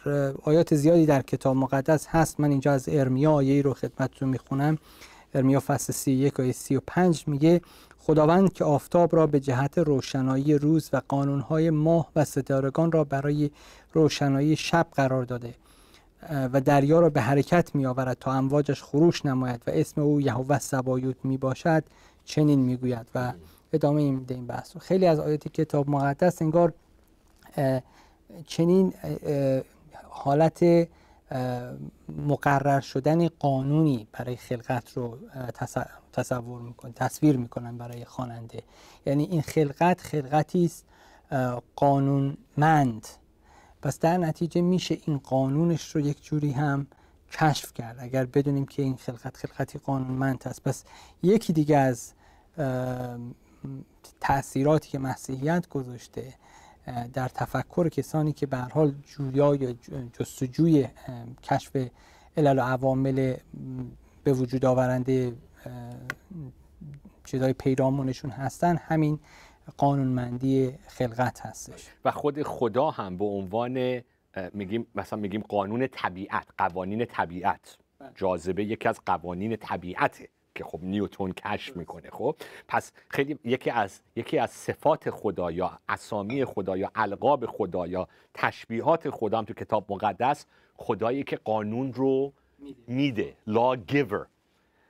آیات 0.44 0.76
زیادی 0.76 1.06
در 1.06 1.22
کتاب 1.22 1.56
مقدس 1.56 2.08
هست. 2.08 2.40
من 2.40 2.52
اینجا 2.52 2.72
از 2.72 2.90
ارمیا 2.92 3.32
آیه 3.32 3.62
رو 3.62 3.74
خدمتتون 3.74 4.30
می‌خونم. 4.30 4.78
ارمیا 5.36 5.60
فصل 5.60 5.94
31 5.94 6.40
آیه 6.40 6.52
35 6.52 7.24
میگه 7.28 7.62
خداوند 8.00 8.54
که 8.54 8.64
آفتاب 8.64 9.16
را 9.16 9.28
به 9.28 9.40
جهت 9.40 9.78
روشنایی 9.78 10.54
روز 10.54 10.90
و 10.94 11.02
قانونهای 11.08 11.70
ماه 11.70 12.12
و 12.16 12.26
ستارگان 12.26 12.92
را 12.92 13.04
برای 13.04 13.52
روشنایی 13.94 14.56
شب 14.56 14.88
قرار 14.96 15.24
داده 15.24 15.54
و 16.54 16.62
دریا 16.62 17.00
را 17.00 17.10
به 17.10 17.22
حرکت 17.22 17.76
می 17.76 17.86
آورد 17.86 18.18
تا 18.20 18.34
امواجش 18.34 18.84
خروش 18.84 19.26
نماید 19.26 19.62
و 19.68 19.72
اسم 19.74 20.02
او 20.02 20.22
یهوه 20.22 20.60
سبایوت 20.60 21.16
می 21.24 21.38
باشد 21.38 21.84
چنین 22.26 22.60
می 22.60 22.78
گوید 22.78 23.08
و 23.16 23.34
ادامه 23.76 24.12
میده 24.12 24.36
این 24.36 24.48
بحث 24.48 24.78
خیلی 24.78 25.06
از 25.06 25.20
آیات 25.20 25.48
کتاب 25.48 25.90
مقدس 25.90 26.42
انگار 26.42 26.74
چنین 28.48 28.94
حالت 30.10 30.88
مقرر 32.10 32.80
شدن 32.80 33.28
قانونی 33.28 34.08
برای 34.12 34.36
خلقت 34.36 34.94
رو 34.94 35.18
تصور 36.14 36.62
میکن 36.62 36.92
تصویر 36.92 37.38
می‌کنن 37.38 37.78
برای 37.78 38.06
خواننده. 38.06 38.64
یعنی 39.06 39.24
این 39.24 39.42
خلقت 39.42 40.02
خلقتی 40.02 40.66
است 40.66 40.86
قانونمند. 41.76 43.08
پس 43.82 44.00
در 44.00 44.18
نتیجه 44.18 44.62
میشه 44.62 44.98
این 45.06 45.18
قانونش 45.18 45.96
رو 45.96 46.02
یک 46.02 46.24
جوری 46.24 46.52
هم 46.52 46.88
کشف 47.32 47.74
کرد. 47.74 47.96
اگر 48.00 48.26
بدونیم 48.26 48.66
که 48.66 48.82
این 48.82 48.96
خلقت 48.96 49.38
خلقتی 49.38 49.80
قانونمند 49.80 50.44
است. 50.46 50.64
پس 50.64 50.84
یکی 51.24 51.54
دیگه 51.54 51.78
از 51.78 52.14
تاثیراتی 54.22 54.90
که 54.90 55.00
مسیحیت 55.00 55.70
گذاشته 55.70 56.34
در 57.14 57.28
تفکر 57.28 57.90
کسانی 57.90 58.34
که 58.34 58.46
به 58.46 58.58
حال 58.58 58.96
جویا 59.06 59.56
یا 59.56 59.74
جستجوی 60.20 60.88
کشف 61.44 61.78
علل 62.38 62.60
و 62.60 62.62
عوامل 62.62 63.36
به 64.24 64.34
وجود 64.34 64.66
آورنده 64.66 65.34
چیزای 67.26 67.54
پیرامونشون 67.54 68.32
هستن 68.32 68.76
همین 68.76 69.20
قانونمندی 69.78 70.72
خلقت 70.88 71.42
هستش. 71.42 71.88
و 72.06 72.12
خود 72.12 72.44
خدا 72.44 72.92
هم 72.92 73.18
به 73.18 73.26
عنوان 73.26 74.02
میگیم 74.54 74.88
مثلا 74.96 75.20
میگیم 75.20 75.42
قانون 75.42 75.88
طبیعت 75.88 76.48
قوانین 76.58 77.06
طبیعت. 77.06 77.78
بله. 78.00 78.10
جاذبه 78.16 78.66
یکی 78.66 78.88
از 78.88 79.00
قوانین 79.06 79.56
طبیعته. 79.56 80.30
که 80.56 80.64
خب 80.64 80.80
نیوتون 80.84 81.34
کشف 81.34 81.78
می‌کنه 81.78 82.10
خب؟ 82.12 82.36
پس 82.68 82.92
خیلی 83.10 83.40
یکی 83.44 83.70
از 83.70 84.00
یکی 84.16 84.38
از 84.38 84.52
صفات 84.52 85.10
خدا 85.10 85.52
یا 85.52 85.80
اسامی 85.90 86.46
خدا 86.46 86.78
یا 86.78 86.92
القاب 86.96 87.46
خدا 87.46 87.88
یا 87.88 88.08
تشبیهات 88.34 89.10
خدا 89.10 89.38
هم 89.38 89.46
تو 89.46 89.54
کتاب 89.54 89.86
مقدس 89.90 90.46
خدایی 90.78 91.24
که 91.24 91.36
قانون 91.36 91.94
رو 91.94 92.34
میده. 92.88 93.36
لا 93.48 93.76
گیور 93.76 94.28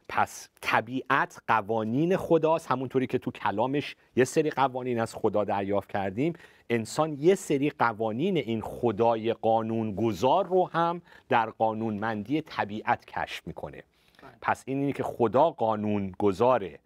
پس 0.09 0.49
طبیعت 0.61 1.41
قوانین 1.47 2.17
خداست 2.17 2.71
همونطوری 2.71 3.07
که 3.07 3.17
تو 3.17 3.31
کلامش 3.31 3.95
یه 4.15 4.23
سری 4.23 4.49
قوانین 4.49 4.99
از 4.99 5.15
خدا 5.15 5.43
دریافت 5.43 5.89
کردیم. 5.89 6.33
انسان 6.69 7.17
یه 7.19 7.35
سری 7.35 7.69
قوانین 7.69 8.37
این 8.37 8.61
خدای 8.61 9.33
قانون 9.33 9.95
گذار 9.95 10.45
رو 10.45 10.69
هم 10.69 11.01
در 11.29 11.49
قانونمندی 11.49 12.41
طبیعت 12.41 13.05
کشف 13.05 13.47
می‌کنه. 13.47 13.83
پس 14.41 14.63
این 14.65 14.79
اینه 14.79 14.93
که 14.93 15.03
خدا 15.03 15.51
قانون 15.51 16.11
گذاره 16.19 16.79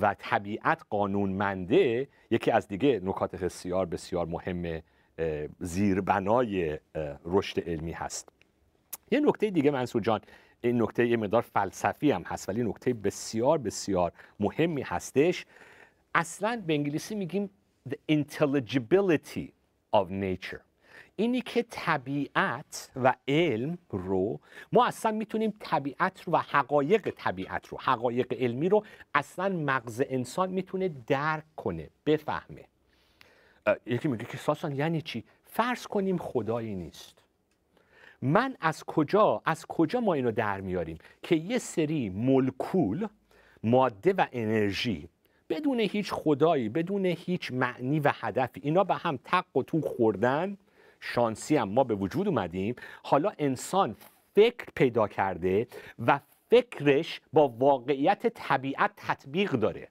و 0.00 0.14
طبیعت 0.18 0.82
قانونمنده 0.90 2.08
یکی 2.30 2.50
از 2.50 2.68
دیگه 2.68 3.00
نکات 3.04 3.36
بسیار 3.36 3.86
بسیار 3.86 4.26
مهم 4.26 4.82
زیربنای 5.60 6.78
رشد 7.24 7.68
علمی 7.68 7.92
هست. 7.92 8.28
یه 9.10 9.20
نکته 9.20 9.50
دیگه 9.50 9.70
منصور 9.70 10.02
جان 10.02 10.20
این 10.60 10.82
نکته 10.82 11.06
یه 11.06 11.16
مقدار 11.16 11.42
فلسفی 11.42 12.10
هم 12.10 12.22
هست 12.22 12.48
ولی 12.48 12.62
نکته 12.62 12.94
بسیار 12.94 13.58
بسیار 13.58 14.12
مهمی 14.40 14.82
هستش. 14.82 15.46
اصلا 16.14 16.62
به 16.66 16.74
انگلیسی 16.74 17.14
میگیم 17.14 17.50
the 17.88 17.96
intelligibility 18.12 19.48
of 19.96 20.10
nature. 20.10 20.67
اینی 21.20 21.40
که 21.40 21.62
طبیعت 21.70 22.90
و 22.96 23.14
علم 23.28 23.78
رو 23.90 24.40
ما 24.72 24.86
اصلا 24.86 25.12
می‌تونیم 25.12 25.54
طبیعت 25.60 26.22
رو 26.22 26.32
و 26.32 26.36
حقایق 26.36 27.10
طبیعت 27.16 27.66
رو 27.66 27.78
حقایق 27.80 28.32
علمی 28.32 28.68
رو 28.68 28.84
اصلا 29.14 29.48
مغز 29.48 30.02
انسان 30.08 30.50
می‌تونه 30.50 30.88
درک 31.06 31.44
کنه 31.56 31.90
بفهمه. 32.06 32.64
یکی 33.86 34.08
میگه 34.08 34.24
که 34.24 34.36
ساسان 34.36 34.76
یعنی 34.76 35.02
چی؟ 35.02 35.24
فرض 35.44 35.86
کنیم 35.86 36.18
خدایی 36.18 36.74
نیست. 36.74 37.22
من 38.22 38.56
از 38.60 38.84
کجا 38.84 39.42
از 39.44 39.66
کجا 39.66 40.00
ما 40.00 40.14
اینو 40.14 40.32
در 40.32 40.60
میاریم 40.60 40.98
که 41.22 41.36
یه 41.36 41.58
سری 41.58 42.08
ملکول 42.08 43.08
ماده 43.62 44.12
و 44.12 44.26
انرژی 44.32 45.08
بدون 45.48 45.80
هیچ 45.80 46.12
خدایی 46.12 46.68
بدون 46.68 47.06
هیچ 47.06 47.52
معنی 47.52 48.00
و 48.00 48.12
هدفی 48.14 48.60
اینا 48.64 48.84
به 48.84 48.94
هم 48.94 49.18
تق 49.24 49.56
و 49.56 49.62
تو 49.62 49.80
خوردن 49.80 50.56
شانسی 51.00 51.56
هم 51.56 51.68
ما 51.68 51.84
به 51.84 51.94
وجود 51.94 52.28
اومدیم. 52.28 52.74
حالا 53.02 53.32
انسان 53.38 53.96
فکر 54.34 54.66
پیدا 54.74 55.08
کرده 55.08 55.66
و 56.06 56.20
فکرش 56.50 57.20
با 57.32 57.48
واقعیت 57.48 58.26
طبیعت 58.26 58.90
تطبیق 58.96 59.52
داره 59.52 59.88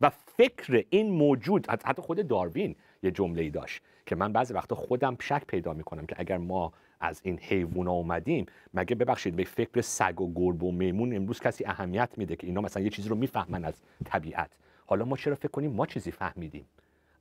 و 0.00 0.10
فکر 0.10 0.84
این 0.90 1.10
موجود 1.10 1.66
حتی 1.66 2.02
خود 2.02 2.28
داروین 2.28 2.76
یه 3.02 3.10
جمله 3.10 3.42
ای 3.42 3.50
داشت 3.50 3.82
که 4.06 4.16
من 4.16 4.32
بعضی 4.32 4.54
وقتا 4.54 4.74
خودم 4.74 5.16
شک 5.20 5.46
پیدا 5.46 5.72
می‌کنم 5.72 6.06
که 6.06 6.16
اگر 6.18 6.38
ما 6.38 6.72
از 7.00 7.20
این 7.24 7.38
حیوونا 7.38 7.92
اومدیم 7.92 8.46
مگه 8.74 8.94
ببخشید 8.94 9.36
به 9.36 9.44
فکر 9.44 9.80
سگ 9.80 10.20
و 10.20 10.32
گرب 10.34 10.62
و 10.62 10.72
میمون 10.72 11.16
امروز 11.16 11.40
کسی 11.40 11.64
اهمیت 11.66 12.10
میده 12.16 12.36
که 12.36 12.46
اینا 12.46 12.60
مثلا 12.60 12.82
یه 12.82 12.90
چیزی 12.90 13.08
رو 13.08 13.16
می‌فهمن 13.16 13.64
از 13.64 13.74
طبیعت؟ 14.04 14.50
حالا 14.86 15.04
ما 15.04 15.16
چرا 15.16 15.34
فکر 15.34 15.48
کنیم 15.48 15.72
ما 15.72 15.86
چیزی 15.86 16.10
فهمیدیم؟ 16.10 16.64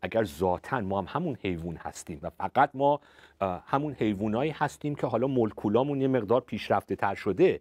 اگر 0.03 0.23
ذاتا 0.23 0.81
ما 0.81 1.01
هم 1.01 1.05
همون 1.09 1.37
حیوان 1.41 1.75
هستیم 1.75 2.19
و 2.21 2.29
فقط 2.29 2.69
ما 2.73 2.99
همون 3.41 3.93
حیوانایی 3.93 4.51
هستیم 4.51 4.95
که 4.95 5.07
حالا 5.07 5.27
مولکولامون 5.27 6.01
یه 6.01 6.07
مقدار 6.07 6.41
پیشرفته 6.41 6.95
تر 6.95 7.15
شده 7.15 7.59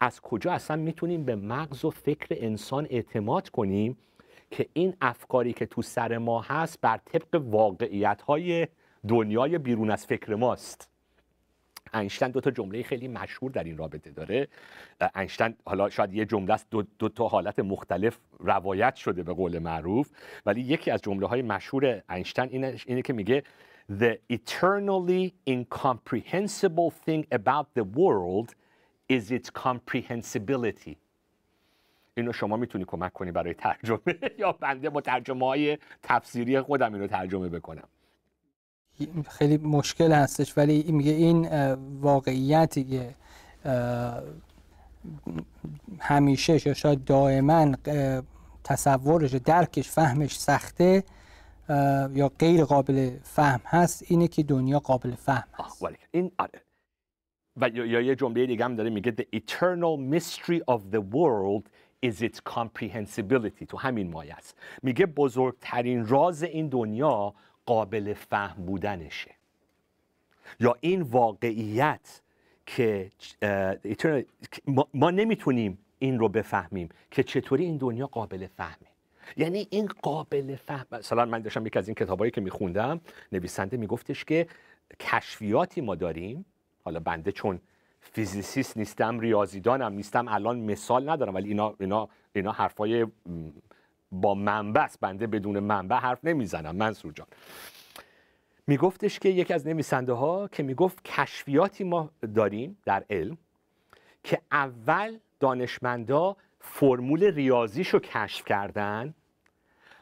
از 0.00 0.20
کجا 0.20 0.52
اصلا 0.52 0.76
می‌تونیم 0.76 1.24
به 1.24 1.36
مغز 1.36 1.84
و 1.84 1.90
فکر 1.90 2.26
انسان 2.30 2.86
اعتماد 2.90 3.48
کنیم 3.48 3.98
که 4.50 4.66
این 4.72 4.94
افکاری 5.00 5.52
که 5.52 5.66
تو 5.66 5.82
سر 5.82 6.18
ما 6.18 6.40
هست 6.40 6.80
بر 6.80 7.00
طبق 7.04 7.42
واقعیت 7.44 8.22
های 8.22 8.68
دنیای 9.08 9.58
بیرون 9.58 9.90
از 9.90 10.06
فکر 10.06 10.34
ماست؟ 10.34 10.93
اینشتین 11.94 12.28
دو 12.28 12.40
تا 12.40 12.50
جمله 12.50 12.82
خیلی 12.82 13.08
مشهور 13.08 13.50
در 13.50 13.64
این 13.64 13.76
رابطه 13.76 14.10
داره. 14.10 14.48
اینشتین 15.16 15.54
حالا 15.66 15.90
شاید 15.90 16.14
یه 16.14 16.24
جمله 16.24 16.54
است 16.54 16.66
دو, 16.70 16.82
دو 16.98 17.08
تا 17.08 17.28
حالت 17.28 17.58
مختلف 17.58 18.18
روایت 18.38 18.94
شده 18.94 19.22
به 19.22 19.32
قول 19.34 19.58
معروف. 19.58 20.10
ولی 20.46 20.60
یکی 20.60 20.90
از 20.90 21.02
جمله 21.02 21.26
های 21.26 21.42
مشهور 21.42 22.02
اینشتین 22.10 22.48
اینه, 22.50 22.76
اینه 22.86 23.02
که 23.02 23.12
میگه 23.12 23.42
The 23.90 24.18
eternally 24.30 25.34
incomprehensible 25.46 26.90
thing 26.90 27.26
about 27.30 27.66
the 27.74 27.84
world 27.84 28.54
is 29.08 29.30
its 29.30 29.50
comprehensibility. 29.50 30.96
اینو 32.16 32.32
شما 32.32 32.56
می‌تونی 32.56 32.84
کمک 32.84 33.12
کنی 33.12 33.32
برای 33.32 33.54
ترجمه 33.54 33.98
یا 34.38 34.52
بنده 34.52 34.90
با 34.90 35.00
ترجمه 35.00 35.46
های 35.46 35.78
تفسیری 36.02 36.60
خودم 36.60 36.94
اینو 36.94 37.06
ترجمه 37.06 37.48
بکنم. 37.48 37.88
خیلی 39.28 39.56
مشکل 39.56 40.12
هستش 40.12 40.58
ولی 40.58 40.92
میگه 40.92 41.12
این 41.12 41.48
واقعیتی 42.00 43.00
همیشه 45.98 46.68
یا 46.68 46.74
شاید 46.74 47.04
دائما 47.04 47.74
تصورش 48.64 49.34
درکش 49.34 49.88
فهمش 49.88 50.38
سخته 50.38 51.04
یا 52.14 52.32
غیر 52.38 52.64
قابل 52.64 53.10
فهم 53.22 53.60
هست 53.64 54.04
اینه 54.08 54.28
که 54.28 54.42
دنیا 54.42 54.78
قابل 54.78 55.14
فهم 55.14 55.48
هست. 55.54 55.84
این 56.10 56.32
آره. 56.38 56.60
و 57.56 57.68
یا 57.68 58.00
یه 58.00 58.14
جمله 58.14 58.46
دیگه 58.46 58.64
هم 58.64 58.76
داره 58.76 58.90
میگه 58.90 59.14
the 59.18 59.38
eternal 59.38 60.14
mystery 60.14 60.60
of 60.74 60.80
the 60.92 61.00
world 61.00 61.68
is 62.06 62.22
its 62.22 62.40
comprehensibility. 62.54 63.66
تو 63.68 63.78
همین 63.78 64.10
مایه 64.10 64.34
است. 64.34 64.56
میگه 64.82 65.06
بزرگترین 65.06 66.06
راز 66.06 66.42
این 66.42 66.68
دنیا 66.68 67.34
قابل 67.66 68.14
فهم 68.14 68.64
بودنشه. 68.66 69.30
یا 70.60 70.76
این 70.80 71.02
واقعیت 71.02 72.20
که 72.66 73.10
ما, 74.94 75.10
نمی‌تونیم 75.10 75.78
این 75.98 76.18
رو 76.18 76.28
بفهمیم 76.28 76.88
که 77.10 77.22
چطوری 77.22 77.64
این 77.64 77.76
دنیا 77.76 78.06
قابل 78.06 78.46
فهمه. 78.46 78.88
یعنی 79.36 79.66
این 79.70 79.86
قابل 80.02 80.56
فهم 80.56 80.86
مثلا 80.92 81.24
من 81.24 81.42
داشتم 81.42 81.66
یکی 81.66 81.78
از 81.78 81.88
این 81.88 81.94
کتابایی 81.94 82.30
که 82.30 82.40
میخوندم 82.40 83.00
نویسنده 83.32 83.76
میگفتش 83.76 84.24
که 84.24 84.46
کشفیاتی 85.00 85.80
ما 85.80 85.94
داریم 85.94 86.44
حالا 86.84 87.00
بنده 87.00 87.32
چون 87.32 87.60
فیزیسیست 88.00 88.76
نیستم 88.76 89.20
ریاضیدانم 89.20 89.92
نیستم 89.92 90.28
الان 90.28 90.60
مثال 90.60 91.10
ندارم 91.10 91.34
ولی 91.34 91.48
اینا 91.48 91.74
اینا 91.80 92.08
اینا 92.32 92.52
حرفای 92.52 93.06
با 94.12 94.34
منبع 94.34 94.86
بنده 95.00 95.26
بدون 95.26 95.58
منبع 95.58 95.96
حرف 95.96 96.24
نمی‌زنم 96.24 96.76
منصور 96.76 97.12
جان. 97.12 97.26
میگفتش 98.66 99.18
که 99.18 99.28
یکی 99.28 99.54
از 99.54 99.66
نویسنده 99.66 100.12
ها 100.12 100.48
که 100.48 100.62
می‌گفت 100.62 101.04
کشفیاتی 101.04 101.84
ما 101.84 102.10
داریم 102.34 102.78
در 102.84 103.04
علم 103.10 103.38
که 104.24 104.40
اول 104.52 105.18
دانشمندا 105.40 106.36
فرمول 106.60 107.24
ریاضیشو 107.24 107.98
کشف 107.98 108.44
کردن 108.44 109.14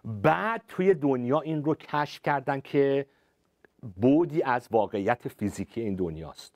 بعد 0.04 0.62
توی 0.68 0.94
دنیا 0.94 1.40
این 1.40 1.64
رو 1.64 1.74
کشف 1.74 2.22
کردن 2.22 2.60
که 2.60 3.06
بودی 3.96 4.42
از 4.42 4.68
واقعیت 4.70 5.28
فیزیکی 5.28 5.80
این 5.80 5.94
دنیاست. 5.94 6.54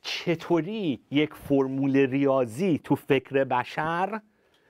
چطوری 0.00 1.00
یک 1.10 1.34
فرمول 1.34 1.96
ریاضی 1.96 2.80
تو 2.84 2.96
فکر 2.96 3.44
بشر 3.44 4.20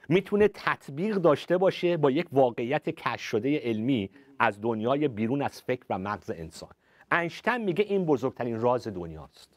می‌تونه 0.09 0.49
تطبیق 0.49 1.17
داشته 1.17 1.59
باشه 1.59 1.97
با 1.97 2.11
یک 2.11 2.27
واقعیت 2.33 2.89
کش 2.89 3.21
شده 3.21 3.59
علمی 3.59 4.11
از 4.39 4.61
دنیای 4.61 5.09
بیرون 5.09 5.43
از 5.43 5.63
فکر 5.63 5.85
و 5.91 5.99
مغز 5.99 6.31
انسان. 6.31 6.71
انشتن 7.11 7.61
میگه 7.61 7.85
این 7.85 8.05
بزرگترین 8.05 8.61
راز 8.61 8.89
دنیاست. 8.89 9.49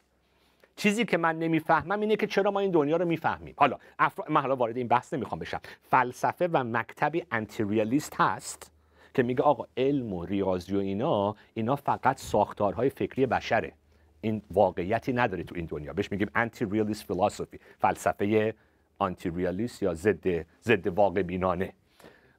چیزی 0.76 1.04
که 1.04 1.16
من 1.16 1.38
نمی‌فهمم 1.38 2.00
اینه 2.00 2.16
که 2.16 2.26
چرا 2.26 2.50
ما 2.50 2.60
این 2.60 2.70
دنیا 2.70 2.96
رو 2.96 3.04
می‌فهمیم. 3.04 3.54
حالا 3.56 3.78
افرا... 3.98 4.24
من 4.28 4.40
حالا 4.40 4.56
وارد 4.56 4.76
این 4.76 4.88
بحث 4.88 5.14
نمی‌خوام 5.14 5.38
بشم. 5.38 5.60
فلسفه 5.82 6.48
و 6.52 6.64
مکتبی 6.64 7.24
انتریالیست 7.32 8.14
هست 8.20 8.72
که 9.14 9.22
میگه 9.22 9.42
آقا 9.42 9.64
علم 9.76 10.12
و 10.12 10.24
ریاضی 10.24 10.76
و 10.76 10.78
اینا 10.78 11.36
اینا 11.54 11.76
فقط 11.76 12.18
ساختارهای 12.18 12.90
فکری 12.90 13.26
بشره. 13.26 13.72
این 14.20 14.42
واقعیتی 14.50 15.12
نداره 15.12 15.44
تو 15.44 15.54
این 15.54 15.64
دنیا. 15.64 15.92
بهش 15.92 16.12
میگیم 16.12 16.30
انتی 16.34 16.64
ریالیست 16.64 17.04
فلسفی 17.04 17.58
فلسفه 17.78 18.54
آنتی 18.98 19.30
ریالیست 19.30 19.82
یا 19.82 19.94
ضد 19.94 20.46
ضد 20.62 20.86
واقع 20.86 21.22
بینانه. 21.22 21.72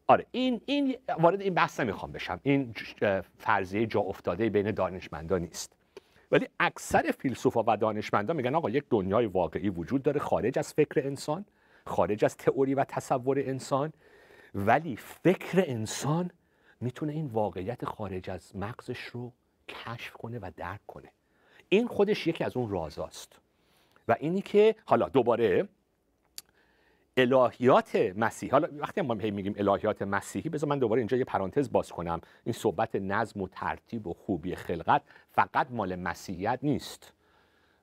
آره 0.08 0.26
این 0.32 0.62
این 0.66 0.98
وارد 1.20 1.42
این 1.42 1.54
بحث 1.54 1.80
نمی‌خوام 1.80 2.12
بشم. 2.12 2.40
این 2.44 2.76
فرضیه 3.38 3.86
جا 3.86 4.00
افتاده 4.00 4.50
بین 4.50 4.72
دانشمندان 4.72 5.42
نیست. 5.42 5.76
ولی 6.32 6.48
اکثر 6.60 7.12
فیلسوفا 7.20 7.64
و 7.68 7.78
دانشمندان 7.78 8.36
میگن 8.36 8.56
آقا 8.56 8.70
یک 8.70 8.84
دنیای 8.90 9.26
واقعی 9.26 9.70
وجود 9.70 10.04
داره 10.04 10.20
خارج 10.20 10.60
از 10.60 10.74
فکر 10.74 11.08
انسان 11.08 11.46
خارج 11.86 12.26
از 12.26 12.38
تئوری 12.38 12.76
و 12.76 12.84
تصور 12.84 13.40
انسان. 13.40 13.94
ولی 14.56 14.96
فکر 14.96 15.64
انسان 15.68 16.32
می‌تونه 16.82 17.14
این 17.14 17.26
واقعیت 17.26 17.86
خارج 17.86 18.30
از 18.30 18.56
مغزش 18.56 19.00
رو 19.00 19.34
کشف 19.68 20.14
کنه 20.14 20.40
و 20.40 20.52
درک 20.58 20.80
کنه. 20.88 21.12
این 21.70 21.88
خودش 21.88 22.28
یکی 22.28 22.44
از 22.44 22.58
اون 22.58 22.70
رازاست. 22.70 23.40
و 24.08 24.16
اینی 24.20 24.42
که 24.42 24.76
حالا 24.86 25.10
دوباره 25.10 25.68
الهیات 27.22 27.96
مسیحی. 27.96 28.52
حالا 28.52 28.68
وقتی 28.78 29.02
ما 29.02 29.14
میگیم 29.14 29.54
الهیات 29.58 30.02
مسیحی 30.02 30.50
بذار 30.50 30.70
من 30.70 30.80
دوباره 30.80 31.00
اینجا 31.00 31.18
یه 31.18 31.24
پرانتز 31.24 31.72
باز 31.72 31.92
کنم. 31.92 32.22
این 32.44 32.54
صحبت 32.54 32.96
نظم 32.96 33.42
و 33.42 33.48
ترتیب 33.48 34.08
و 34.08 34.14
خوبی 34.14 34.56
خلقت 34.56 35.02
فقط 35.32 35.68
مال 35.72 35.96
مسیحیت 35.96 36.60
نیست. 36.64 37.14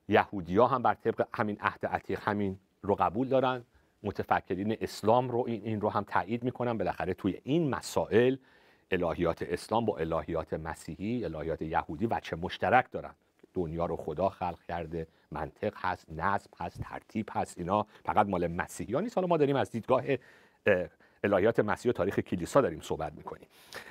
یهودی 0.09 0.57
ها 0.57 0.67
هم 0.67 0.81
بر 0.81 0.93
طبق 0.93 1.27
همین 1.33 1.57
عهد 1.61 1.85
عتیق 1.85 2.19
همین 2.23 2.59
رو 2.81 2.95
قبول 2.95 3.27
دارن. 3.27 3.63
متفکرین 4.03 4.77
اسلام 4.81 5.29
رو 5.29 5.43
این, 5.47 5.61
این 5.63 5.81
رو 5.81 5.89
هم 5.89 6.03
تایید 6.03 6.43
می‌کنن. 6.43 6.77
بالاخره 6.77 7.13
توی 7.13 7.39
این 7.43 7.69
مسائل 7.69 8.35
الهیات 8.91 9.41
اسلام 9.41 9.85
با 9.85 9.97
الهیات 9.97 10.53
مسیحی 10.53 11.25
الهیات 11.25 11.61
یهودی 11.61 12.07
چه 12.21 12.35
مشترک 12.35 12.91
دارن. 12.91 13.13
دنیا 13.57 13.85
رو 13.85 13.95
خدا 13.95 14.29
خلق 14.29 14.59
کرده. 14.67 15.07
منطق 15.31 15.73
هست 15.77 16.05
نظم 16.11 16.49
هست 16.59 16.81
ترتیب 16.81 17.29
هست 17.31 17.57
اینا 17.57 17.85
فقط 18.05 18.27
مال 18.27 18.47
مسیحیان 18.47 19.03
نیست؟ 19.03 19.15
حالا 19.15 19.27
ما 19.27 19.37
داریم 19.37 19.55
از 19.55 19.71
دیدگاه 19.71 20.03
الهیات 21.23 21.59
مسیحی 21.59 21.89
و 21.89 21.93
تاریخ 21.93 22.19
کلیسا 22.19 22.61
داریم 22.61 22.81
صحبت 22.81 23.13
می‌کنیم. 23.13 23.47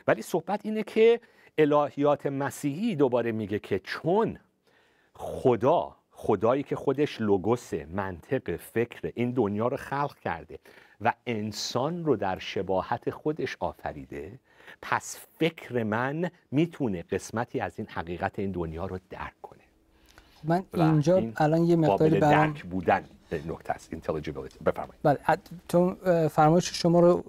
ولی 0.07 0.23
صحبت 0.23 0.61
اینه 0.65 0.83
که 0.83 1.21
الهیات 1.59 2.27
مسیحی 2.27 2.97
دوباره 2.97 3.33
میگه 3.33 3.59
که 3.59 3.79
چون 3.79 4.39
خدا 5.15 5.97
خدایی 6.11 6.63
که 6.63 6.77
خودش 6.77 7.21
لوگوس 7.21 7.75
منطق 7.75 8.57
فکر 8.57 9.13
این 9.15 9.31
دنیا 9.31 9.69
رو 9.69 9.77
خلق 9.77 10.19
کرده 10.19 10.59
و 11.01 11.13
انسان 11.27 12.05
رو 12.05 12.17
در 12.17 12.39
شباهت 12.39 13.11
خودش 13.11 13.57
آفریده 13.61 14.39
پس 14.83 15.27
فکر 15.39 15.83
من 15.83 16.31
می‌تونه 16.51 17.03
قسمتی 17.03 17.61
از 17.61 17.79
این 17.79 17.89
حقیقت 17.91 18.39
این 18.39 18.53
دنیا 18.53 18.87
رو 18.87 18.99
درک 19.11 19.41
کنه. 19.43 19.56
من 20.49 20.63
اینجا 20.73 21.23
الان 21.37 21.65
یه 21.65 21.77
مقداری 21.77 22.21
برام 22.21 22.55
بودن 22.71 23.05
نکته 23.33 23.73
است 23.73 23.91
بفرمایید. 24.67 24.95
بله 25.03 25.19
تو 25.69 25.97
فرمایش 26.29 26.71
شما 26.73 27.01
رو 27.01 27.25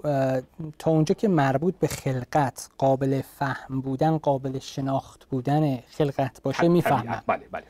تا 0.80 0.92
اونجا 0.92 1.16
که 1.16 1.28
مربوط 1.28 1.76
به 1.80 1.88
خلقت 1.88 2.70
قابل 2.78 3.22
فهم 3.40 3.82
بودن 3.82 4.18
قابل 4.18 4.60
شناخت 4.60 5.26
بودن 5.26 5.78
خلقت 5.78 6.42
باشه 6.42 6.68
می‌فهمم. 6.68 7.24
بله 7.28 7.44
بله. 7.52 7.64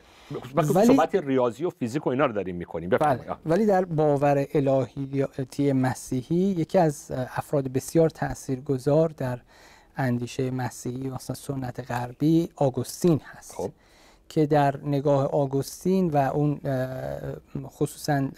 ولی 0.54 0.86
صحبت 0.86 1.14
ریاضی 1.14 1.64
و 1.64 1.70
فیزیک 1.70 2.06
و 2.06 2.10
اینا 2.10 2.26
رو 2.26 2.32
داریم 2.32 2.56
می‌کنیم. 2.56 2.90
بله. 2.90 3.20
ولی 3.46 3.66
در 3.66 3.84
باور 3.84 4.46
الهیاتی 4.54 5.72
مسیحی 5.72 6.36
یکی 6.36 6.78
از 6.78 7.10
افراد 7.10 7.68
بسیار 7.68 8.10
تاثیرگذار 8.10 9.08
در 9.08 9.40
اندیشه 9.96 10.50
مسیحی 10.50 11.08
و 11.08 11.18
سنت 11.18 11.90
غربی 11.90 12.48
آگوستین 12.56 13.20
هست. 13.24 13.54
خب. 13.54 13.70
که 14.28 14.46
در 14.46 14.76
نگاه 14.84 15.26
آگوستین 15.26 16.10
و 16.10 16.16
اون 16.16 16.60
خصوصا 17.66 18.28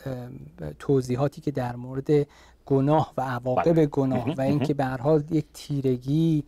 توضیحاتی 0.78 1.40
که 1.40 1.50
در 1.50 1.76
مورد 1.76 2.26
گناه 2.66 3.12
و 3.16 3.20
عواقب 3.20 3.72
بله. 3.72 3.86
گناه 3.86 4.34
و 4.34 4.40
اینکه 4.40 4.74
به 4.74 4.84
هر 4.84 5.00
حال 5.00 5.24
یک 5.30 5.46
تیرگی 5.54 6.44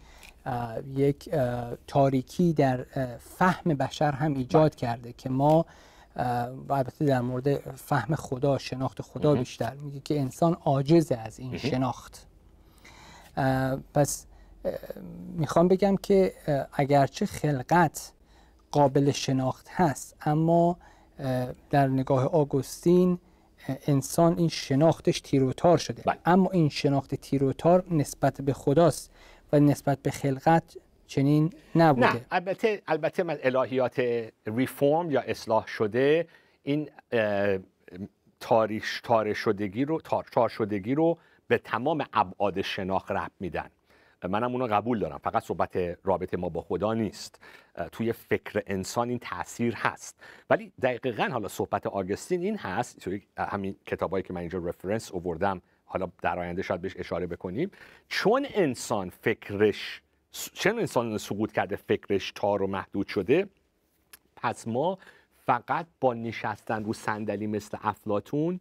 یک 0.94 1.30
تاریکی 1.86 2.52
در 2.52 2.86
فهم 3.18 3.74
بشر 3.74 4.12
هم 4.12 4.34
ایجاد 4.34 4.70
بله. 4.70 4.80
کرده 4.80 5.12
که 5.12 5.30
ما 5.30 5.66
البته 6.70 7.04
در 7.04 7.20
مورد 7.20 7.58
فهم 7.76 8.14
خدا 8.14 8.58
شناخت 8.58 9.02
خدا 9.02 9.34
بیشتر 9.34 9.74
میگه 9.74 10.00
که 10.00 10.20
انسان 10.20 10.56
عاجز 10.64 11.12
از 11.12 11.38
این 11.38 11.56
شناخت. 11.56 12.26
پس 13.94 14.26
می‌خوام 15.36 15.68
بگم 15.68 15.96
که 15.96 16.32
اگرچه 16.72 17.26
خلقت 17.26 18.12
قابل 18.72 19.10
شناخت 19.10 19.68
هست. 19.70 20.16
اما 20.20 20.78
در 21.70 21.88
نگاه 21.88 22.24
آگوستین 22.24 23.18
انسان 23.86 24.38
این 24.38 24.48
شناختش 24.48 25.20
تیروتار 25.20 25.78
شده. 25.78 26.02
بله. 26.02 26.18
اما 26.24 26.50
این 26.50 26.68
شناخت 26.68 27.14
تیروتار 27.14 27.84
نسبت 27.90 28.42
به 28.42 28.52
خداست 28.52 29.10
و 29.52 29.60
نسبت 29.60 29.98
به 30.02 30.10
خلقت 30.10 30.76
چنین 31.06 31.52
نبوده. 31.74 32.12
نه 32.12 32.26
البته 32.30 32.82
البته 32.86 33.22
من 33.22 33.38
الهیات 33.42 34.00
ریفورم 34.46 35.10
یا 35.10 35.20
اصلاح 35.20 35.66
شده 35.66 36.26
این 36.62 36.90
تاریش 38.40 39.00
تار 39.04 39.34
شدگی 39.34 39.84
رو 39.84 40.00
تار 40.32 40.48
شدگی 40.48 40.94
رو 40.94 41.18
به 41.48 41.58
تمام 41.58 42.04
ابعاد 42.12 42.62
شناخت 42.62 43.10
رب 43.10 43.30
میدن. 43.40 43.70
منم 44.24 44.52
اونو 44.52 44.66
قبول 44.66 44.98
دارم. 44.98 45.18
فقط 45.18 45.42
صحبت 45.42 45.98
رابطه 46.04 46.36
ما 46.36 46.48
با 46.48 46.60
خدا 46.62 46.94
نیست. 46.94 47.40
توی 47.92 48.12
فکر 48.12 48.62
انسان 48.66 49.08
این 49.08 49.18
تاثیر 49.18 49.74
هست. 49.74 50.20
ولی 50.50 50.72
دقیقا 50.82 51.28
حالا 51.32 51.48
صحبت 51.48 51.86
آگستین 51.86 52.42
این 52.42 52.56
هست. 52.56 53.08
همین 53.38 53.76
کتابایی 53.86 54.22
که 54.22 54.32
من 54.32 54.40
اینجا 54.40 54.58
رفرنس 54.58 55.12
اووردم 55.12 55.62
حالا 55.84 56.08
در 56.22 56.38
آینده 56.38 56.62
شاید 56.62 56.80
بهش 56.80 56.96
اشاره 56.96 57.26
بکنیم. 57.26 57.70
چون 58.08 58.46
انسان 58.54 59.10
فکرش 59.10 60.02
چون 60.54 60.78
انسان 60.78 61.18
سقوط 61.18 61.52
کرده 61.52 61.76
فکرش 61.76 62.32
تار 62.32 62.62
و 62.62 62.66
محدود 62.66 63.06
شده 63.06 63.48
پس 64.36 64.68
ما 64.68 64.98
فقط 65.46 65.86
با 66.00 66.14
نشستن 66.14 66.84
رو 66.84 66.92
صندلی 66.92 67.46
مثل 67.46 67.78
افلاتون 67.82 68.60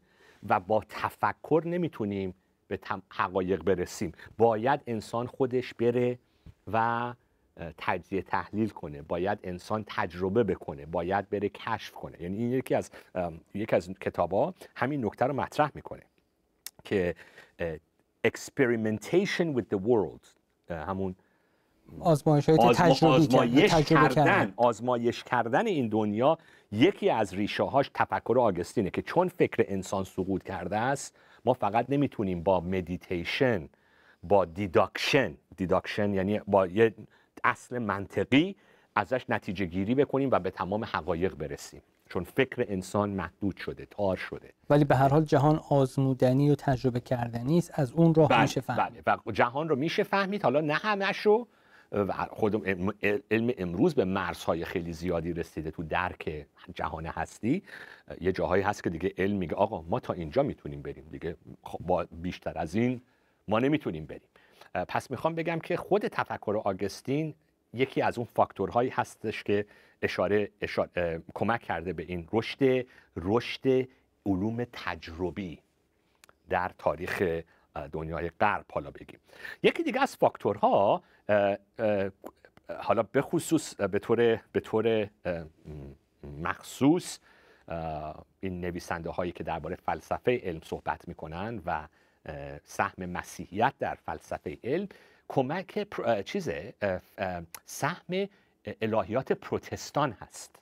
و 0.50 0.60
با 0.60 0.84
تفکر 0.90 1.62
نمی‌تونیم 1.66 2.36
به 2.72 2.80
حقایق 3.10 3.64
برسیم. 3.64 4.12
باید 4.38 4.80
انسان 4.88 5.28
خودش 5.28 5.74
بره 5.74 6.20
و 6.74 7.14
تجزیه 7.78 8.22
تحلیل 8.22 8.70
کنه. 8.70 9.02
باید 9.02 9.40
انسان 9.44 9.84
تجربه 9.88 10.44
بکنه. 10.44 10.86
باید 10.86 11.30
بره 11.30 11.50
کشف 11.50 11.92
کنه. 11.92 12.22
یعنی 12.22 12.38
این 12.38 12.52
یکی 12.52 12.76
از 12.76 12.92
یکی 13.54 13.76
از 13.76 13.90
کتابا 14.02 14.54
همین 14.76 15.06
نکته 15.06 15.26
رو 15.26 15.34
مطرح 15.34 15.72
می‌کنه 15.76 16.02
که 16.84 17.16
experimentation 18.28 19.56
with 19.58 19.66
the 19.76 19.80
world 19.88 20.26
همون 20.70 21.16
آزمایش 22.00 22.50
های 22.50 22.58
آزما- 22.58 22.74
تجربی 22.74 23.14
آزمایش 23.14 23.72
کردن. 23.76 24.08
کردن. 24.08 24.54
آزمایش 24.58 25.24
کردن 25.24 25.68
این 25.68 25.88
دنیا 25.88 26.38
یکی 26.72 27.10
از 27.10 27.34
ریشه 27.34 27.64
هاش 27.64 27.92
تفکر 27.94 28.36
آگستینه 28.40 28.90
که 28.90 29.02
چون 29.02 29.28
فکر 29.28 29.66
انسان 29.68 30.04
سقوط 30.04 30.44
کرده 30.44 30.78
است 30.78 31.18
ما 31.46 31.54
فقط 31.54 31.86
نمی‌تونیم 31.90 32.44
با 32.44 32.60
مدیتیشن 32.60 33.70
با 34.24 34.46
deduction 34.46 35.34
deduction 35.58 36.14
یعنی 36.14 36.40
با 36.48 36.68
یه 36.68 36.94
اصل 37.44 37.78
منطقی 37.80 38.56
ازش 38.96 39.26
نتیجه 39.30 39.66
گیری 39.66 39.96
بکنیم 39.96 40.30
و 40.32 40.40
به 40.40 40.52
تمام 40.52 40.84
حقایق 40.84 41.36
برسیم. 41.36 41.82
چون 42.10 42.24
فکر 42.24 42.66
انسان 42.70 43.10
محدود 43.10 43.58
شده 43.58 43.86
تار 43.86 44.18
شده. 44.18 44.54
ولی 44.70 44.86
به 44.86 44.96
هر 44.96 45.10
حال 45.10 45.24
جهان 45.24 45.60
آزمودنی 45.70 46.52
و 46.52 46.56
تجربه 46.56 47.00
کردنی 47.00 47.58
است 47.58 47.72
از 47.74 47.92
اون 47.92 48.14
راه 48.14 48.30
بله، 48.30 48.42
میشه 48.42 48.62
فهمید. 48.62 49.04
بله. 49.06 49.18
جهان 49.34 49.70
رو 49.70 49.76
میشه 49.76 50.04
فهمید. 50.04 50.44
حالا 50.44 50.62
نه 50.62 50.74
همش 50.74 51.18
رو 51.18 51.48
و 51.92 52.14
خودم 52.30 52.62
علم- 53.32 53.54
امروز 53.58 53.96
به 53.96 54.06
مرزهای 54.06 54.66
خیلی 54.66 54.94
زیادی 54.94 55.34
رسیده 55.34 55.72
تو 55.72 55.84
درک 55.84 56.46
جهان 56.76 57.06
هستی. 57.06 57.64
یه 58.22 58.32
جاهایی 58.32 58.64
هست 58.64 58.84
که 58.84 58.90
دیگه 58.90 59.14
علم 59.18 59.38
میگه 59.38 59.56
آقا 59.56 59.82
ما 59.82 60.00
تا 60.00 60.14
اینجا 60.14 60.44
می‌تونیم 60.44 60.82
بریم. 60.82 61.06
دیگه 61.12 61.36
خب 61.64 61.80
با 61.86 62.08
بیشتر 62.12 62.54
از 62.56 62.76
این 62.76 63.02
ما 63.48 63.60
نمی‌تونیم 63.60 64.06
بریم. 64.06 64.30
پس 64.88 65.12
می‌خوام 65.12 65.36
بگم 65.36 65.60
که 65.60 65.78
خود 65.78 66.08
تفکر 66.08 66.62
آگستین 66.66 67.34
یکی 67.74 68.02
از 68.02 68.18
اون 68.18 68.28
فاکتورهایی 68.34 68.90
هستش 68.90 69.44
که 69.44 69.66
اشاره, 70.02 70.50
اشاره 70.62 71.22
کمک 71.34 71.62
کرده 71.62 71.94
به 71.94 72.04
این 72.04 72.28
رشد 72.34 72.86
رشد 73.16 73.88
علوم 74.26 74.64
تجربی 74.74 75.60
در 76.50 76.72
تاریخ 76.78 77.42
دنیای 77.92 78.30
غرب 78.30 78.66
حالا 78.72 78.92
بگیم. 78.92 79.20
یکی 79.64 79.84
دیگه 79.84 80.02
از 80.02 80.16
فاکتورها 80.16 81.04
حالا 82.80 83.04
به 83.12 83.22
خصوص 83.22 83.76
به 83.76 84.00
طور 84.00 84.40
به 84.52 84.60
طور 84.60 85.10
مخصوص 86.42 87.20
این 88.40 88.62
نویسنده 88.62 89.10
هایی 89.10 89.32
که 89.32 89.44
درباره 89.44 89.76
فلسفه 89.76 90.42
علم 90.44 90.62
صحبت 90.64 91.08
می‌کنن 91.08 91.62
و 91.66 91.88
سهم 92.64 93.06
مسیحیت 93.06 93.74
در 93.80 93.96
فلسفه 93.96 94.58
علم 94.64 94.88
کمک 95.28 95.88
چیزه 96.26 96.74
سهم 97.66 98.28
الهیات 98.82 99.32
پروتستان 99.32 100.12
هست. 100.12 100.61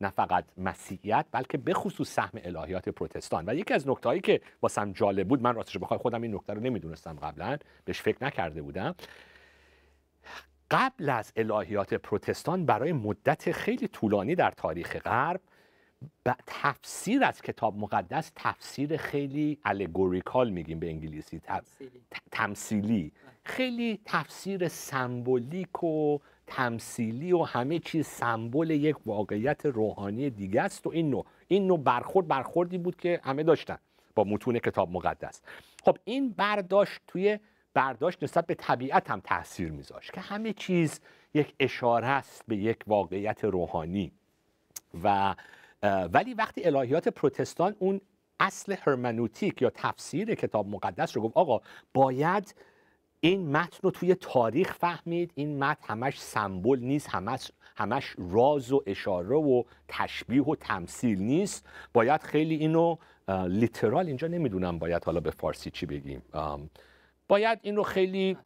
نه 0.00 0.10
فقط 0.10 0.44
مسیحیت 0.58 1.26
بلکه 1.32 1.58
به 1.58 1.74
خصوص 1.74 2.08
سهم 2.14 2.40
الهیات 2.44 2.88
پروتستان. 2.88 3.44
و 3.46 3.54
یکی 3.54 3.74
از 3.74 3.88
نکتهایی 3.88 4.20
که 4.20 4.40
واسم 4.62 4.92
جالب 4.92 5.28
بود 5.28 5.42
من 5.42 5.54
راستش 5.54 5.78
بخوای 5.78 5.98
خودم 5.98 6.22
این 6.22 6.34
نکته 6.34 6.52
رو 6.52 6.60
نمی‌دونستم 6.60 7.18
قبلا 7.22 7.58
بهش 7.84 8.00
فکر 8.00 8.24
نکرده 8.24 8.62
بودم. 8.62 8.94
قبل 10.70 11.08
از 11.08 11.32
الهیات 11.36 11.94
پروتستان 11.94 12.66
برای 12.66 12.92
مدت 12.92 13.52
خیلی 13.52 13.88
طولانی 13.88 14.34
در 14.34 14.50
تاریخ 14.50 14.96
غرب 14.96 15.40
تفسیر 16.46 17.24
از 17.24 17.42
کتاب 17.42 17.76
مقدس 17.76 18.32
تفسیر 18.36 18.96
خیلی 18.96 19.58
الگوریکال 19.64 20.50
میگیم 20.50 20.78
به 20.80 20.88
انگلیسی 20.88 21.40
تمثیلی. 22.30 23.12
خیلی 23.44 24.00
تفسیر 24.04 24.68
سمبولیک 24.68 25.84
و 25.84 26.18
تمثیلی 26.50 27.32
و 27.32 27.42
همه 27.42 27.78
چیز 27.78 28.06
سمبل 28.06 28.70
یک 28.70 28.96
واقعیت 29.06 29.66
روحانی 29.66 30.30
دیگه 30.30 30.62
است 30.62 30.86
و 30.86 30.90
این 30.90 31.10
نوع. 31.10 31.26
این 31.48 31.66
نوع 31.66 31.78
برخورد 31.78 32.28
برخوردی 32.28 32.78
بود 32.78 32.96
که 32.96 33.20
همه 33.24 33.42
داشتن 33.42 33.78
با 34.14 34.24
متون 34.24 34.58
کتاب 34.58 34.90
مقدس. 34.90 35.42
خب 35.84 35.98
این 36.04 36.30
برداشت 36.30 37.00
توی 37.06 37.38
برداشت 37.74 38.22
نسبت 38.22 38.46
به 38.46 38.54
طبیعت 38.54 39.10
هم 39.10 39.20
تاثیر 39.20 39.70
میذاشت 39.70 40.12
که 40.12 40.20
همه 40.20 40.52
چیز 40.52 41.00
یک 41.34 41.54
اشاره 41.60 42.06
است 42.06 42.42
به 42.48 42.56
یک 42.56 42.78
واقعیت 42.86 43.44
روحانی. 43.44 44.12
و 45.04 45.34
ولی 46.12 46.34
وقتی 46.34 46.64
الهیات 46.64 47.08
پروتستان 47.08 47.76
اون 47.78 48.00
اصل 48.40 48.76
هرمنوتیک 48.86 49.62
یا 49.62 49.70
تفسیر 49.74 50.34
کتاب 50.34 50.68
مقدس 50.68 51.16
رو 51.16 51.22
گفت 51.22 51.36
آقا 51.36 51.60
باید 51.94 52.54
این 53.20 53.50
متن 53.50 53.78
رو 53.82 53.90
توی 53.90 54.14
تاریخ 54.14 54.74
فهمید. 54.74 55.32
این 55.34 55.64
متن 55.64 55.84
همش 55.86 56.20
سمبل 56.20 56.78
نیست 56.78 57.08
همش 57.08 57.50
همش 57.76 58.14
راز 58.18 58.72
و 58.72 58.82
اشاره 58.86 59.36
و 59.36 59.62
تشبیه 59.88 60.42
و 60.42 60.54
تمثیل 60.54 61.18
نیست. 61.18 61.66
باید 61.92 62.22
خیلی 62.22 62.54
اینو 62.54 62.96
لیترال 63.28 64.06
اینجا 64.06 64.28
نمی‌دونم 64.28 64.78
باید 64.78 65.04
حالا 65.04 65.20
به 65.20 65.30
فارسی 65.30 65.70
چی 65.70 65.86
بگیم. 65.86 66.22
باید 67.28 67.58
این 67.62 67.76
رو 67.76 67.82
خیلی 67.82 68.36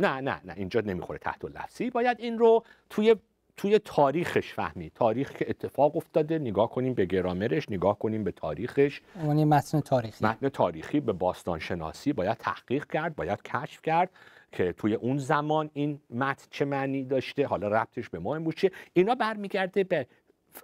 نه 0.00 0.20
نه 0.20 0.40
نه 0.44 0.54
اینجا 0.56 0.80
نمی‌خوره 0.80 1.18
تحت 1.18 1.44
لفظی. 1.44 1.90
باید 1.90 2.20
این 2.20 2.38
رو 2.38 2.64
توی 2.90 3.16
توی 3.56 3.78
تاریخش 3.78 4.52
فهمید. 4.52 4.92
تاریخ 4.94 5.32
که 5.32 5.50
اتفاق 5.50 5.96
افتاده 5.96 6.38
نگاه 6.38 6.70
کنیم 6.70 6.94
به 6.94 7.04
گرامرش 7.04 7.70
نگاه 7.70 7.98
کنیم 7.98 8.24
به 8.24 8.32
تاریخش. 8.32 9.00
یه 9.24 9.44
متن 9.44 9.80
تاریخی. 9.80 10.24
متن 10.24 10.48
تاریخی 10.48 11.00
به 11.00 11.12
باستان 11.12 11.58
شناسی 11.58 12.12
باید 12.12 12.36
تحقیق 12.36 12.86
کرد 12.86 13.16
باید 13.16 13.42
کشف 13.42 13.82
کرد 13.82 14.10
که 14.52 14.72
توی 14.72 14.94
اون 14.94 15.18
زمان 15.18 15.70
این 15.72 16.00
متن 16.10 16.46
چه 16.50 16.64
معنی 16.64 17.04
داشته. 17.04 17.46
حالا 17.46 17.68
ربطش 17.68 18.08
به 18.08 18.18
ما 18.18 18.36
امروز 18.36 18.54
چیه. 18.54 18.72
اینا 18.92 19.14
برمیگرده 19.14 19.84
به 19.84 20.06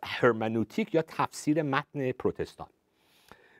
هرمنوتیک 0.02 0.94
یا 0.94 1.02
تفسیر 1.02 1.62
متن 1.62 2.12
پروتستان. 2.12 2.66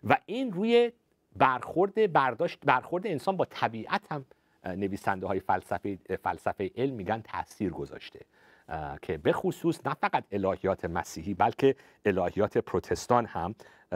و 0.05 0.17
این 0.27 0.53
روی 0.53 0.93
برخورد 1.37 2.13
برداشت 2.13 2.59
برخورد 2.65 3.07
انسان 3.07 3.37
با 3.37 3.45
طبیعت 3.45 4.03
هم 4.11 4.25
نویسنده 4.65 5.27
های 5.27 5.41
فلسفه 5.41 5.99
فلسفه 6.23 6.71
علم 6.77 6.95
میگن 6.95 7.21
تاثیر 7.21 7.71
گذاشته. 7.71 8.21
که 9.03 9.19
به 9.19 9.33
خصوص 9.33 9.81
نه 9.87 9.95
فقط 9.95 10.25
الهیات 10.33 10.85
مسیحی 10.85 11.35
بلکه 11.35 11.77
الهیات 12.05 12.59
پروتستان 12.59 13.27
هم 13.27 13.55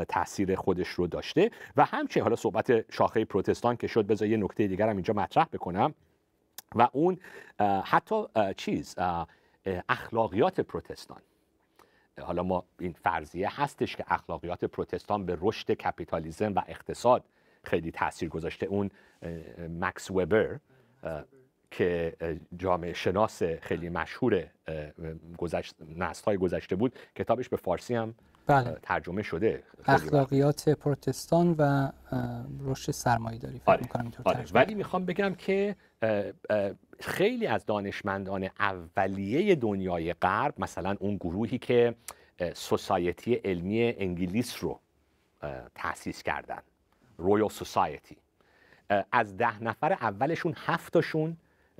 تاثیر 0.08 0.54
خودش 0.54 0.88
رو 0.88 1.06
داشته. 1.06 1.50
و 1.76 1.84
همچنین 1.84 2.22
حالا 2.22 2.36
صحبت 2.36 2.92
شاخه 2.92 3.24
پروتستان 3.24 3.76
که 3.76 3.86
شد 3.86 4.06
بذار 4.06 4.28
یه 4.28 4.36
نکته 4.36 4.66
دیگر 4.66 4.88
هم 4.88 4.96
اینجا 4.96 5.14
مطرح 5.14 5.44
بکنم. 5.44 5.94
و 6.74 6.88
اون 6.92 7.18
حتی 7.84 8.24
چیز 8.56 8.96
اخلاقیات 9.88 10.60
پروتستان. 10.60 11.20
حالا 12.20 12.42
ما 12.42 12.64
این 12.78 12.92
فرضیه 12.92 13.60
هستش 13.60 13.96
که 13.96 14.04
اخلاقیات 14.08 14.64
پروتستان 14.64 15.26
به 15.26 15.38
رشد 15.40 15.70
کپیتالیزم 15.72 16.52
و 16.54 16.62
اقتصاد 16.66 17.24
خیلی 17.64 17.90
تاثیر 17.90 18.28
گذاشته. 18.28 18.66
اون 18.66 18.90
مکس 19.58 20.10
وبر 20.10 20.58
که 21.72 22.16
جامعه 22.58 22.92
شناس 22.92 23.42
خیلی 23.42 23.88
مشهور 23.88 24.44
گذشت 25.38 25.74
های 26.26 26.36
گذشته 26.36 26.76
بود 26.76 26.98
کتابش 27.16 27.48
به 27.48 27.56
فارسی 27.56 27.94
هم 27.94 28.14
بله 28.46 28.76
ترجمه 28.82 29.22
شده. 29.22 29.62
اخلاقیات 29.86 30.68
پروتستان 30.68 31.54
و 31.58 31.90
رشد 32.60 32.92
سرمایه 32.92 33.38
داری 33.38 33.58
فکر 33.58 33.70
آره. 33.70 33.80
می‌کنم 33.80 34.02
اینطور 34.02 34.22
آره. 34.28 34.36
ترجمه 34.36 34.60
ولی 34.60 34.74
می‌خوام 34.74 35.04
بگم 35.04 35.34
که 35.34 35.76
خیلی 37.00 37.46
از 37.46 37.66
دانشمندان 37.66 38.48
اولیه 38.60 39.54
دنیای 39.54 40.12
غرب 40.12 40.54
مثلا 40.58 40.96
اون 41.00 41.16
گروهی 41.16 41.58
که 41.58 41.94
society 42.54 43.34
علمی 43.34 43.82
انگلیس 43.82 44.64
رو 44.64 44.80
تأسیس 45.74 46.22
کردن 46.22 46.62
Royal 47.18 47.48
Society 47.48 48.16
از 49.12 49.36
ده 49.36 49.62
نفر 49.62 49.92
اولشون 49.92 50.54
هفتاشون 50.56 51.36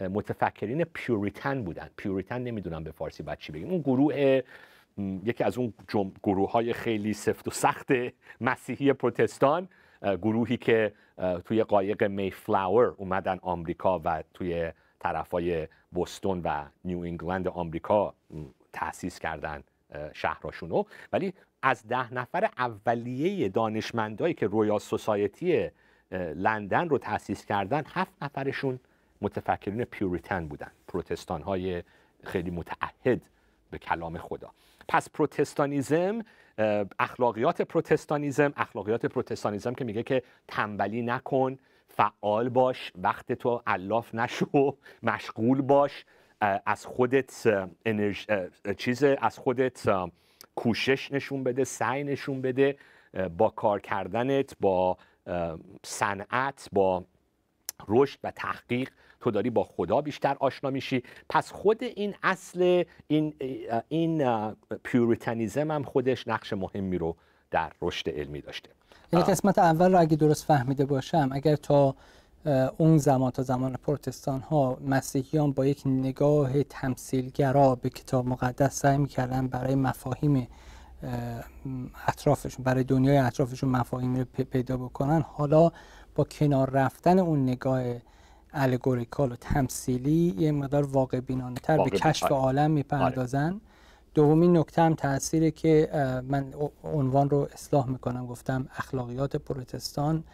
متفکرین 0.09 0.85
Puritan 0.85 1.65
بودن. 1.65 1.91
Puritan 1.97 2.43
نمی‌دونم 2.43 2.85
به 2.85 2.91
فارسی 2.91 3.23
باید 3.23 3.39
چی 3.39 3.53
بگیم. 3.53 3.71
اون 3.71 3.81
گروه 3.81 4.43
یکی 5.25 5.45
از 5.45 5.59
اون 5.59 5.73
گروه 6.23 6.51
های 6.51 6.73
خیلی 6.73 7.13
سفت 7.13 7.49
و 7.49 7.51
سخت 7.51 7.87
مسیحی 8.41 8.93
پروتستان 8.93 9.69
گروهی 10.03 10.57
که 10.57 10.93
توی 11.45 11.63
قایق 11.63 12.05
Mayflower 12.05 12.95
اومدن 12.97 13.39
آمریکا 13.43 14.01
و 14.05 14.23
توی 14.35 14.73
طرفای 15.01 15.69
بوستون 15.93 16.41
و 16.45 16.65
نیو 16.85 16.99
انگلند 16.99 17.49
آمریکا 17.49 18.15
تأسیس 18.73 19.19
کردن 19.19 19.63
شهراشونو. 20.13 20.85
ولی 21.13 21.35
از 21.63 21.89
ده 21.89 22.15
نفر 22.15 22.51
اولیه 22.59 23.49
دانشمندایی 23.49 24.35
که 24.35 24.47
Royal 24.47 24.79
Society 24.79 25.71
لندن 26.35 26.89
رو 26.89 26.99
تأسیس 26.99 27.45
کردن 27.45 27.83
هفت 27.87 28.13
نفرشون 28.23 28.79
متفکرین 29.23 29.85
Puritan 29.85 30.49
بودن. 30.49 30.71
پروتستان 30.89 31.43
های 31.43 31.83
خیلی 32.25 32.51
متعهد 32.51 33.21
به 33.71 33.79
کلام 33.79 34.19
خدا. 34.19 34.51
پس 34.89 35.11
پروتستانیزم 35.11 36.23
اخلاقیات 36.99 37.63
پروتستانیزم 37.63 38.53
اخلاقیات 38.57 39.07
پروتستانیزم 39.07 39.75
که 39.75 39.85
میگه 39.85 40.03
که 40.03 40.23
تنبلی 40.49 41.03
نکن 41.03 41.59
فعال 41.89 42.49
باش 42.49 42.93
وقت 43.03 43.33
تو 43.33 43.63
علاف 43.67 44.15
نشو 44.15 44.77
مشغول 45.03 45.61
باش 45.63 46.05
از 46.67 46.87
خودت 46.87 47.47
انرژ... 47.87 48.27
چیز 48.77 49.05
از 49.05 49.39
خودت 49.39 49.89
کوشش 50.55 51.13
نشون 51.13 51.45
بده 51.45 51.65
سعی 51.65 52.05
نشون 52.05 52.43
بده 52.43 52.77
با 53.39 53.49
کار 53.49 53.81
کردنت 53.81 54.57
با 54.61 54.97
صنعت 55.85 56.69
با 56.73 57.05
رشد 57.89 58.19
و 58.25 58.31
تحقیق 58.31 58.91
تو 59.23 59.31
داری 59.31 59.51
با 59.51 59.65
خدا 59.65 60.01
بیشتر 60.01 60.37
آشنا 60.41 60.71
میشی. 60.71 61.03
پس 61.29 61.53
خود 61.53 61.85
این 61.85 62.15
اصل 62.23 62.85
این 63.09 63.35
این 63.89 64.25
پیوریتانیزم 64.83 65.71
هم 65.71 65.83
خودش 65.83 66.29
نقش 66.29 66.53
مهمی 66.53 66.99
رو 66.99 67.17
در 67.51 67.73
رشد 67.83 68.11
علمی 68.11 68.41
داشته. 68.41 68.71
یعنی 69.13 69.25
قسمت 69.25 69.59
اول 69.59 69.93
رو 69.93 70.01
اگه 70.01 70.17
درست 70.17 70.45
فهمیده 70.45 70.85
باشم 70.85 71.29
اگر 71.33 71.57
تا 71.57 71.95
اون 72.79 72.99
زمان 72.99 73.31
تا 73.31 73.43
زمان 73.43 73.73
پروتستان 73.73 74.41
ها 74.41 74.79
مسیحیان 74.87 75.53
با 75.53 75.67
یک 75.67 75.83
نگاه 75.87 76.63
تمثیلگرا 76.63 77.75
به 77.75 77.91
کتاب 77.91 78.27
مقدس 78.27 78.75
سعی 78.75 78.99
می‌کردن 78.99 79.47
برای 79.49 79.75
مفاهیم 79.75 80.49
اطرافشون 82.09 82.65
برای 82.65 82.85
دنیای 82.85 83.17
اطرافشون 83.17 83.71
مفاهیم 83.71 84.15
رو 84.17 84.25
پیدا 84.25 84.77
بکنن 84.77 85.21
حالا 85.21 85.71
با 86.15 86.25
کنار 86.25 86.71
رفتن 86.71 87.19
اون 87.19 87.43
نگاه 87.43 87.83
الگوریکال 88.53 89.33
و 89.33 89.37
تمثیلی 89.37 90.35
یه 90.39 90.53
مقدار 90.53 90.83
واقع 90.83 91.21
بینانه 91.21 91.55
تر 91.55 91.85
به 91.85 91.91
کشف 91.91 92.25
آره. 92.25 92.35
عالم 92.35 92.71
می‌پردازن. 92.71 93.45
آره. 93.45 93.61
دومین 94.15 94.57
نکته 94.57 94.83
هم 94.83 94.95
تأثیری 94.95 95.51
که 95.51 95.89
من 96.29 96.55
عنوان 96.85 97.31
رو 97.31 97.49
اصلاح 97.53 97.89
می‌کنم. 97.89 98.27
گفتم 98.27 98.69
اخلاقیات 98.77 99.37
پروتستان. 99.37 100.25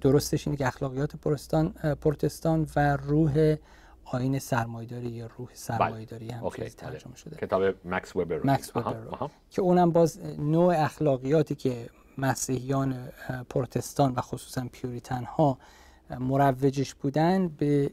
درستش 0.00 0.46
اینه 0.46 0.56
که 0.56 0.66
اخلاقیات 0.66 1.16
پروتستان 1.16 1.68
پروتستان 2.00 2.66
و 2.76 2.96
روح 2.96 3.56
آین 4.04 4.38
سرمایداری 4.38 5.08
یا 5.08 5.28
روح 5.38 5.48
سرمایداری 5.54 6.30
هم 6.30 6.48
بله. 6.48 6.68
ترجمه 6.68 7.16
شده. 7.16 7.36
کتاب 7.36 7.62
مکس 7.84 8.16
وبر 8.16 8.40
مکس 8.44 8.76
وبر 8.76 8.96
که 9.50 9.62
اونم 9.62 9.90
باز 9.90 10.20
نوع 10.38 10.74
اخلاقیاتی 10.84 11.54
که 11.54 11.90
مسیحیان 12.18 12.94
پروتستان 13.50 14.12
و 14.16 14.20
خصوصا 14.20 14.66
پیوریتن 14.72 15.24
ها 15.24 15.58
مروجش 16.10 16.94
بودن 16.94 17.48
به 17.48 17.90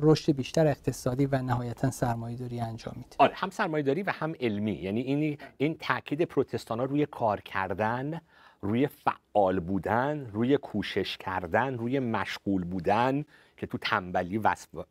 رشد 0.00 0.32
بیشتر 0.32 0.66
اقتصادی 0.66 1.26
و 1.26 1.42
نهایتا 1.42 1.90
سرمایه‌داری 1.90 2.60
انجام 2.60 2.94
میده. 2.96 3.16
آره 3.18 3.34
هم 3.34 3.50
سرمایه‌داری 3.50 4.02
و 4.02 4.10
هم 4.10 4.34
علمی 4.40 4.72
یعنی 4.72 5.00
این 5.00 5.38
این 5.56 5.76
تاکید 5.80 6.22
پروتستان 6.22 6.78
ها 6.78 6.84
روی 6.84 7.06
کار 7.06 7.40
کردن 7.40 8.20
روی 8.64 8.86
فعال 8.86 9.60
بودن 9.60 10.30
روی 10.32 10.56
کوشش 10.56 11.16
کردن 11.16 11.78
روی 11.78 11.98
مشغول 11.98 12.64
بودن 12.64 13.24
که 13.56 13.66
تو 13.66 13.78
تنبلی 13.78 14.40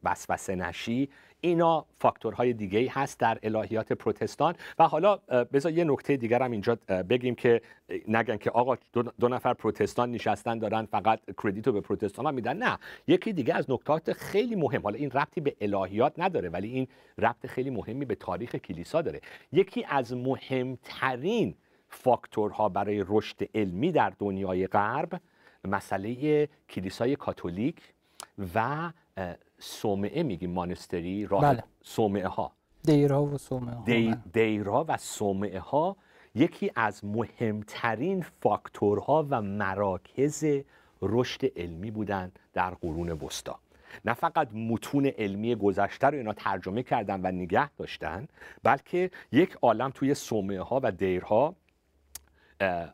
وسوسه 0.04 0.56
نشی 0.56 1.10
اینا 1.42 1.86
فاکتورهای 2.00 2.54
دیگه 2.54 2.80
ای 2.80 2.88
هست 2.88 3.20
در 3.20 3.40
الهیات 3.44 3.94
پروتستان. 3.94 4.56
و 4.80 4.88
حالا 4.88 5.16
بذار 5.54 5.72
یه 5.72 5.84
نکته 5.84 6.18
دیگر 6.18 6.42
هم 6.42 6.52
اینجا 6.52 6.76
بگیم 7.10 7.36
که 7.36 7.62
نگن 8.08 8.38
که 8.38 8.50
آقا 8.50 8.76
دو, 9.20 9.28
نفر 9.28 9.54
پروتستان 9.54 10.12
نشستن 10.12 10.60
دارن 10.60 10.86
فقط 10.86 11.20
کردیتو 11.44 11.72
به 11.72 11.82
پروتستان 11.82 12.26
هم 12.26 12.34
میدن. 12.34 12.58
نه 12.58 12.78
یکی 13.08 13.34
دیگه 13.34 13.54
از 13.54 13.72
نکات 13.72 14.14
خیلی 14.14 14.56
مهم 14.56 14.82
حالا 14.82 14.98
این 14.98 15.12
ربطی 15.12 15.42
به 15.42 15.56
الهیات 15.62 16.14
نداره 16.18 16.50
ولی 16.50 16.68
این 16.68 16.88
ربط 17.18 17.48
خیلی 17.48 17.70
مهمی 17.70 18.06
به 18.06 18.16
تاریخ 18.16 18.56
کلیسا 18.56 19.02
داره. 19.02 19.22
یکی 19.52 19.86
از 19.90 20.14
مهمترین 20.14 21.56
فاکتورها 21.94 22.70
برای 22.70 23.06
رشد 23.08 23.38
علمی 23.56 23.92
در 23.92 24.14
دنیای 24.20 24.68
غرب 24.68 25.22
مسئله 25.66 26.50
کلیسای 26.70 27.16
کاتولیک 27.16 27.94
و 28.56 28.92
صومعه 29.60 30.24
میگیم 30.24 30.52
مانستری 30.52 31.26
راه 31.26 31.42
بله. 31.42 31.64
صومعه 31.82 32.28
ها 32.28 32.52
دیرها 32.84 33.26
و 33.26 33.38
صومعه 33.38 33.76
ها 33.76 33.84
دی، 33.86 34.08
بله. 34.08 34.18
دیرها 34.34 34.86
و 34.88 34.98
صومعه 34.98 35.60
ها 35.60 35.98
یکی 36.36 36.72
از 36.76 37.06
مهمترین 37.06 38.26
فاکتورها 38.42 39.28
و 39.30 39.42
مراکز 39.42 40.46
رشد 41.02 41.60
علمی 41.60 41.92
بودند 41.92 42.40
در 42.54 42.70
قرون 42.70 43.12
وسطا 43.12 43.60
نه 44.06 44.14
فقط 44.14 44.48
متون 44.54 45.06
علمی 45.06 45.56
گذشته 45.56 46.08
رو 46.08 46.18
اینا 46.18 46.34
ترجمه 46.34 46.84
کردن 46.84 47.22
و 47.24 47.32
نگه 47.32 47.70
داشتن 47.70 48.28
بلکه 48.64 49.12
یک 49.32 49.58
عالم 49.62 49.90
توی 49.90 50.14
صومعه 50.14 50.62
ها 50.62 50.80
و 50.84 50.92
دیرها 50.92 51.56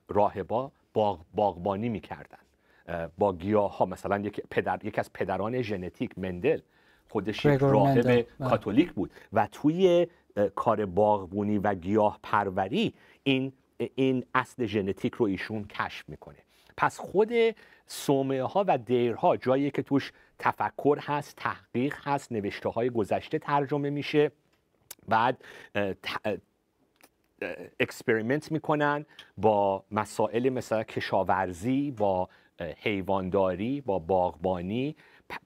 راهبا 0.08 0.72
باغ 0.93 1.26
باغبانی 1.34 1.89
می‌کردن. 1.89 2.38
با 3.17 3.34
گیاه 3.34 3.78
ها 3.78 3.86
مثلا 3.86 4.17
یک 4.17 4.41
پدر 4.50 4.80
یکی 4.84 5.00
از 5.00 5.13
پدران 5.13 5.62
ژنتیک 5.62 6.19
مندل 6.19 6.60
خودش 7.10 7.45
یک 7.45 7.60
راهب 7.62 8.02
بله. 8.02 8.28
کاتولیک 8.39 8.91
بود. 8.91 9.12
و 9.34 9.48
توی 9.52 10.08
کار 10.56 10.86
باغبونی 10.86 11.58
و 11.58 11.76
گیاه 11.76 12.19
پروری 12.24 12.93
این 13.24 13.54
این 13.95 14.26
اصل 14.36 14.65
ژنتیک 14.65 15.13
رو 15.13 15.26
ایشون 15.26 15.65
کشف 15.65 16.10
می‌کنه. 16.10 16.38
پس 16.78 17.00
خود 17.00 17.32
صومعه 17.88 18.44
ها 18.43 18.65
و 18.67 18.78
دیرها 18.78 19.38
جایی 19.38 19.72
که 19.72 19.82
توش 19.82 20.12
تفکر 20.39 21.00
هست 21.02 21.36
تحقیق 21.36 21.95
هست 22.04 22.32
نوشته 22.32 22.69
های 22.69 22.89
گذشته 22.89 23.39
ترجمه 23.39 23.89
میشه. 23.89 24.32
بعد 25.08 25.43
experiment 27.80 28.52
می‌کنن 28.52 29.06
با 29.38 29.84
مسائل 29.91 30.49
مثل 30.49 30.84
کشاورزی 30.84 31.91
با 31.91 32.30
حیوانداری 32.84 33.82
با 33.82 33.99
باغبانی. 33.99 34.95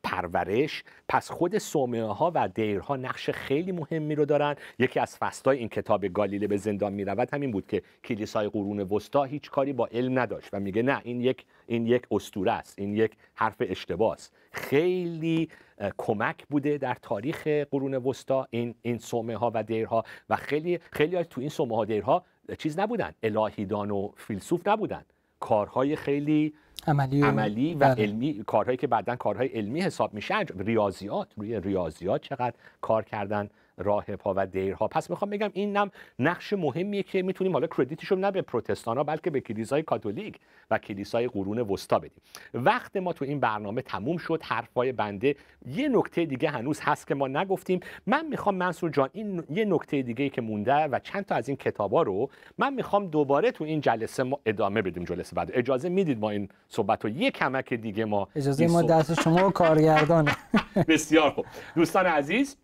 پرورش 0.03 0.83
پس 1.09 1.31
خود 1.31 1.57
سومه 1.57 2.03
ها 2.03 2.31
و 2.35 2.47
دیرها 2.47 2.95
نقش 2.95 3.29
خیلی 3.29 3.71
مهمی 3.71 4.15
رو 4.15 4.25
دارن. 4.25 4.55
یکی 4.79 4.99
از 4.99 5.17
فصلای 5.17 5.57
این 5.57 5.69
کتاب 5.69 6.05
گالیله 6.05 6.47
به 6.47 6.57
زندان 6.57 6.93
می‌رود 6.93 7.33
همین 7.33 7.51
بود 7.51 7.67
که 7.67 7.83
کلیسای 8.03 8.49
قرون 8.49 8.79
وسطا 8.79 9.23
هیچ 9.23 9.49
کاری 9.49 9.73
با 9.73 9.87
علم 9.91 10.19
نداشت 10.19 10.49
و 10.53 10.59
میگه 10.59 10.81
نه 10.81 11.01
این 11.03 11.21
یک 11.21 11.45
این 11.67 11.87
یک 11.87 12.07
اسطوره 12.11 12.51
است 12.51 12.79
این 12.79 12.93
یک 12.93 13.11
حرف 13.35 13.55
اشتباه 13.59 14.13
است. 14.13 14.35
خیلی 14.51 15.49
کمک 15.97 16.47
بوده 16.47 16.77
در 16.77 16.97
تاریخ 17.01 17.47
قرون 17.47 17.93
وسطا 17.93 18.47
این 18.49 18.75
این 18.81 18.97
سومه 18.97 19.35
ها 19.35 19.51
و 19.53 19.63
دیرها 19.63 20.03
و 20.29 20.35
خیلی 20.35 20.79
خیلی 20.91 21.23
تو 21.23 21.41
این 21.41 21.49
سومه 21.49 21.75
ها 21.75 21.85
دیرها 21.85 22.25
چیز 22.57 22.79
نبودن. 22.79 23.13
الهیدان 23.23 23.91
و 23.91 24.11
فیلسوف 24.17 24.67
نبودن. 24.67 25.05
کارهای 25.39 25.95
خیلی 25.95 26.53
عملی 26.87 27.21
و, 27.21 27.25
عملی 27.25 27.73
و 27.73 27.77
بله. 27.77 28.03
علمی 28.03 28.43
کارهایی 28.47 28.77
که 28.77 28.87
بعدا 28.87 29.15
کارهای 29.15 29.47
علمی 29.47 29.81
حساب 29.81 30.13
میشه 30.13 30.39
ریاضیات 30.39 31.27
روی 31.37 31.59
ریاضیات 31.59 32.21
چقدر 32.21 32.53
کار 32.81 33.03
کردن 33.03 33.49
راهبها 33.77 34.33
و 34.37 34.47
دیرها. 34.47 34.87
پس 34.87 35.09
می‌خوام 35.09 35.31
بگم 35.31 35.49
این 35.53 35.77
هم 35.77 35.91
نقش 36.19 36.53
مهمیه 36.53 37.03
که 37.03 37.21
می‌تونیم 37.21 37.53
حالا 37.53 37.67
کردیتش 37.67 38.07
رو 38.07 38.17
نه 38.17 38.31
به 38.31 38.41
پروتستان 38.41 38.97
ها 38.97 39.03
بلکه 39.03 39.29
به 39.29 39.41
کلیسای 39.41 39.83
کاتولیک 39.83 40.39
و 40.71 40.77
کلیسای 40.77 41.27
قرون 41.27 41.59
وسطا 41.59 41.99
بدیم. 41.99 42.21
وقت 42.53 42.97
ما 42.97 43.13
تو 43.13 43.25
این 43.25 43.39
برنامه 43.39 43.81
تموم 43.81 44.17
شد 44.17 44.43
حرفای 44.43 44.91
بنده. 44.91 45.35
یه 45.65 45.89
نکته 45.89 46.25
دیگه 46.25 46.49
هنوز 46.49 46.79
هست 46.81 47.07
که 47.07 47.15
ما 47.15 47.27
نگفتیم. 47.27 47.79
من 48.07 48.25
می‌خوام 48.25 48.55
منصور 48.55 48.89
جان 48.89 49.09
این 49.13 49.43
یه 49.49 49.65
نکته 49.65 50.01
دیگه 50.01 50.29
که 50.29 50.41
مونده 50.41 50.73
و 50.73 50.99
چند 50.99 51.25
تا 51.25 51.35
از 51.35 51.47
این 51.47 51.57
کتابا 51.57 52.01
رو 52.01 52.29
من 52.57 52.73
می‌خوام 52.73 53.07
دوباره 53.07 53.51
تو 53.51 53.63
این 53.63 53.81
جلسه 53.81 54.23
ما 54.23 54.39
ادامه 54.45 54.81
بدیم 54.81 55.03
جلسه 55.03 55.35
بعد. 55.35 55.51
اجازه 55.53 55.89
می‌دید 55.89 56.19
ما 56.19 56.29
این 56.29 56.49
صحبت 56.69 57.03
رو 57.03 57.09
یه 57.09 57.31
کمک 57.31 57.73
دیگه 57.73 58.05
ما 58.05 58.27
اجازه 58.35 58.67
ما 58.67 58.81
دست 58.81 59.21
شما 59.21 59.51
کارگردان. 59.51 60.29
بسیار 60.87 61.31
خوب. 61.31 61.45
دوستان 61.75 62.05
عزیز 62.05 62.57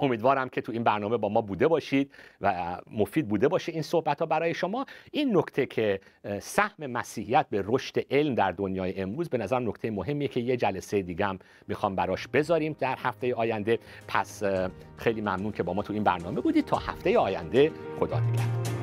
امیدوارم 0.00 0.48
که 0.48 0.60
تو 0.60 0.72
این 0.72 0.84
برنامه 0.84 1.16
با 1.16 1.28
ما 1.28 1.40
بوده 1.40 1.68
باشید 1.68 2.12
و 2.40 2.76
مفید 2.90 3.28
بوده 3.28 3.48
باشه 3.48 3.72
این 3.72 3.82
صحبت 3.82 4.20
ها 4.20 4.26
برای 4.26 4.54
شما. 4.54 4.86
این 5.12 5.36
نکته 5.36 5.66
که 5.66 6.00
سهم 6.40 6.86
مسیحیت 6.86 7.46
به 7.50 7.64
رشد 7.66 7.94
علم 8.10 8.34
در 8.34 8.52
دنیای 8.52 9.00
امروز 9.00 9.28
به 9.28 9.38
نظر 9.38 9.58
نکته 9.58 9.90
مهمیه 9.90 10.28
که 10.28 10.40
یه 10.40 10.56
جلسه 10.56 11.02
دیگه 11.02 11.26
هم 11.26 11.38
می‌خوام 11.68 11.96
براش 11.96 12.28
بذاریم 12.28 12.76
در 12.80 12.98
هفته 12.98 13.34
آینده. 13.34 13.78
پس 14.08 14.42
خیلی 14.96 15.20
ممنون 15.20 15.52
که 15.52 15.62
با 15.62 15.74
ما 15.74 15.82
تو 15.82 15.92
این 15.92 16.04
برنامه 16.04 16.40
بودید. 16.40 16.64
تا 16.64 16.76
هفته 16.76 17.18
آینده 17.18 17.72
خدا 18.00 18.20
نگهدار. 18.20 18.73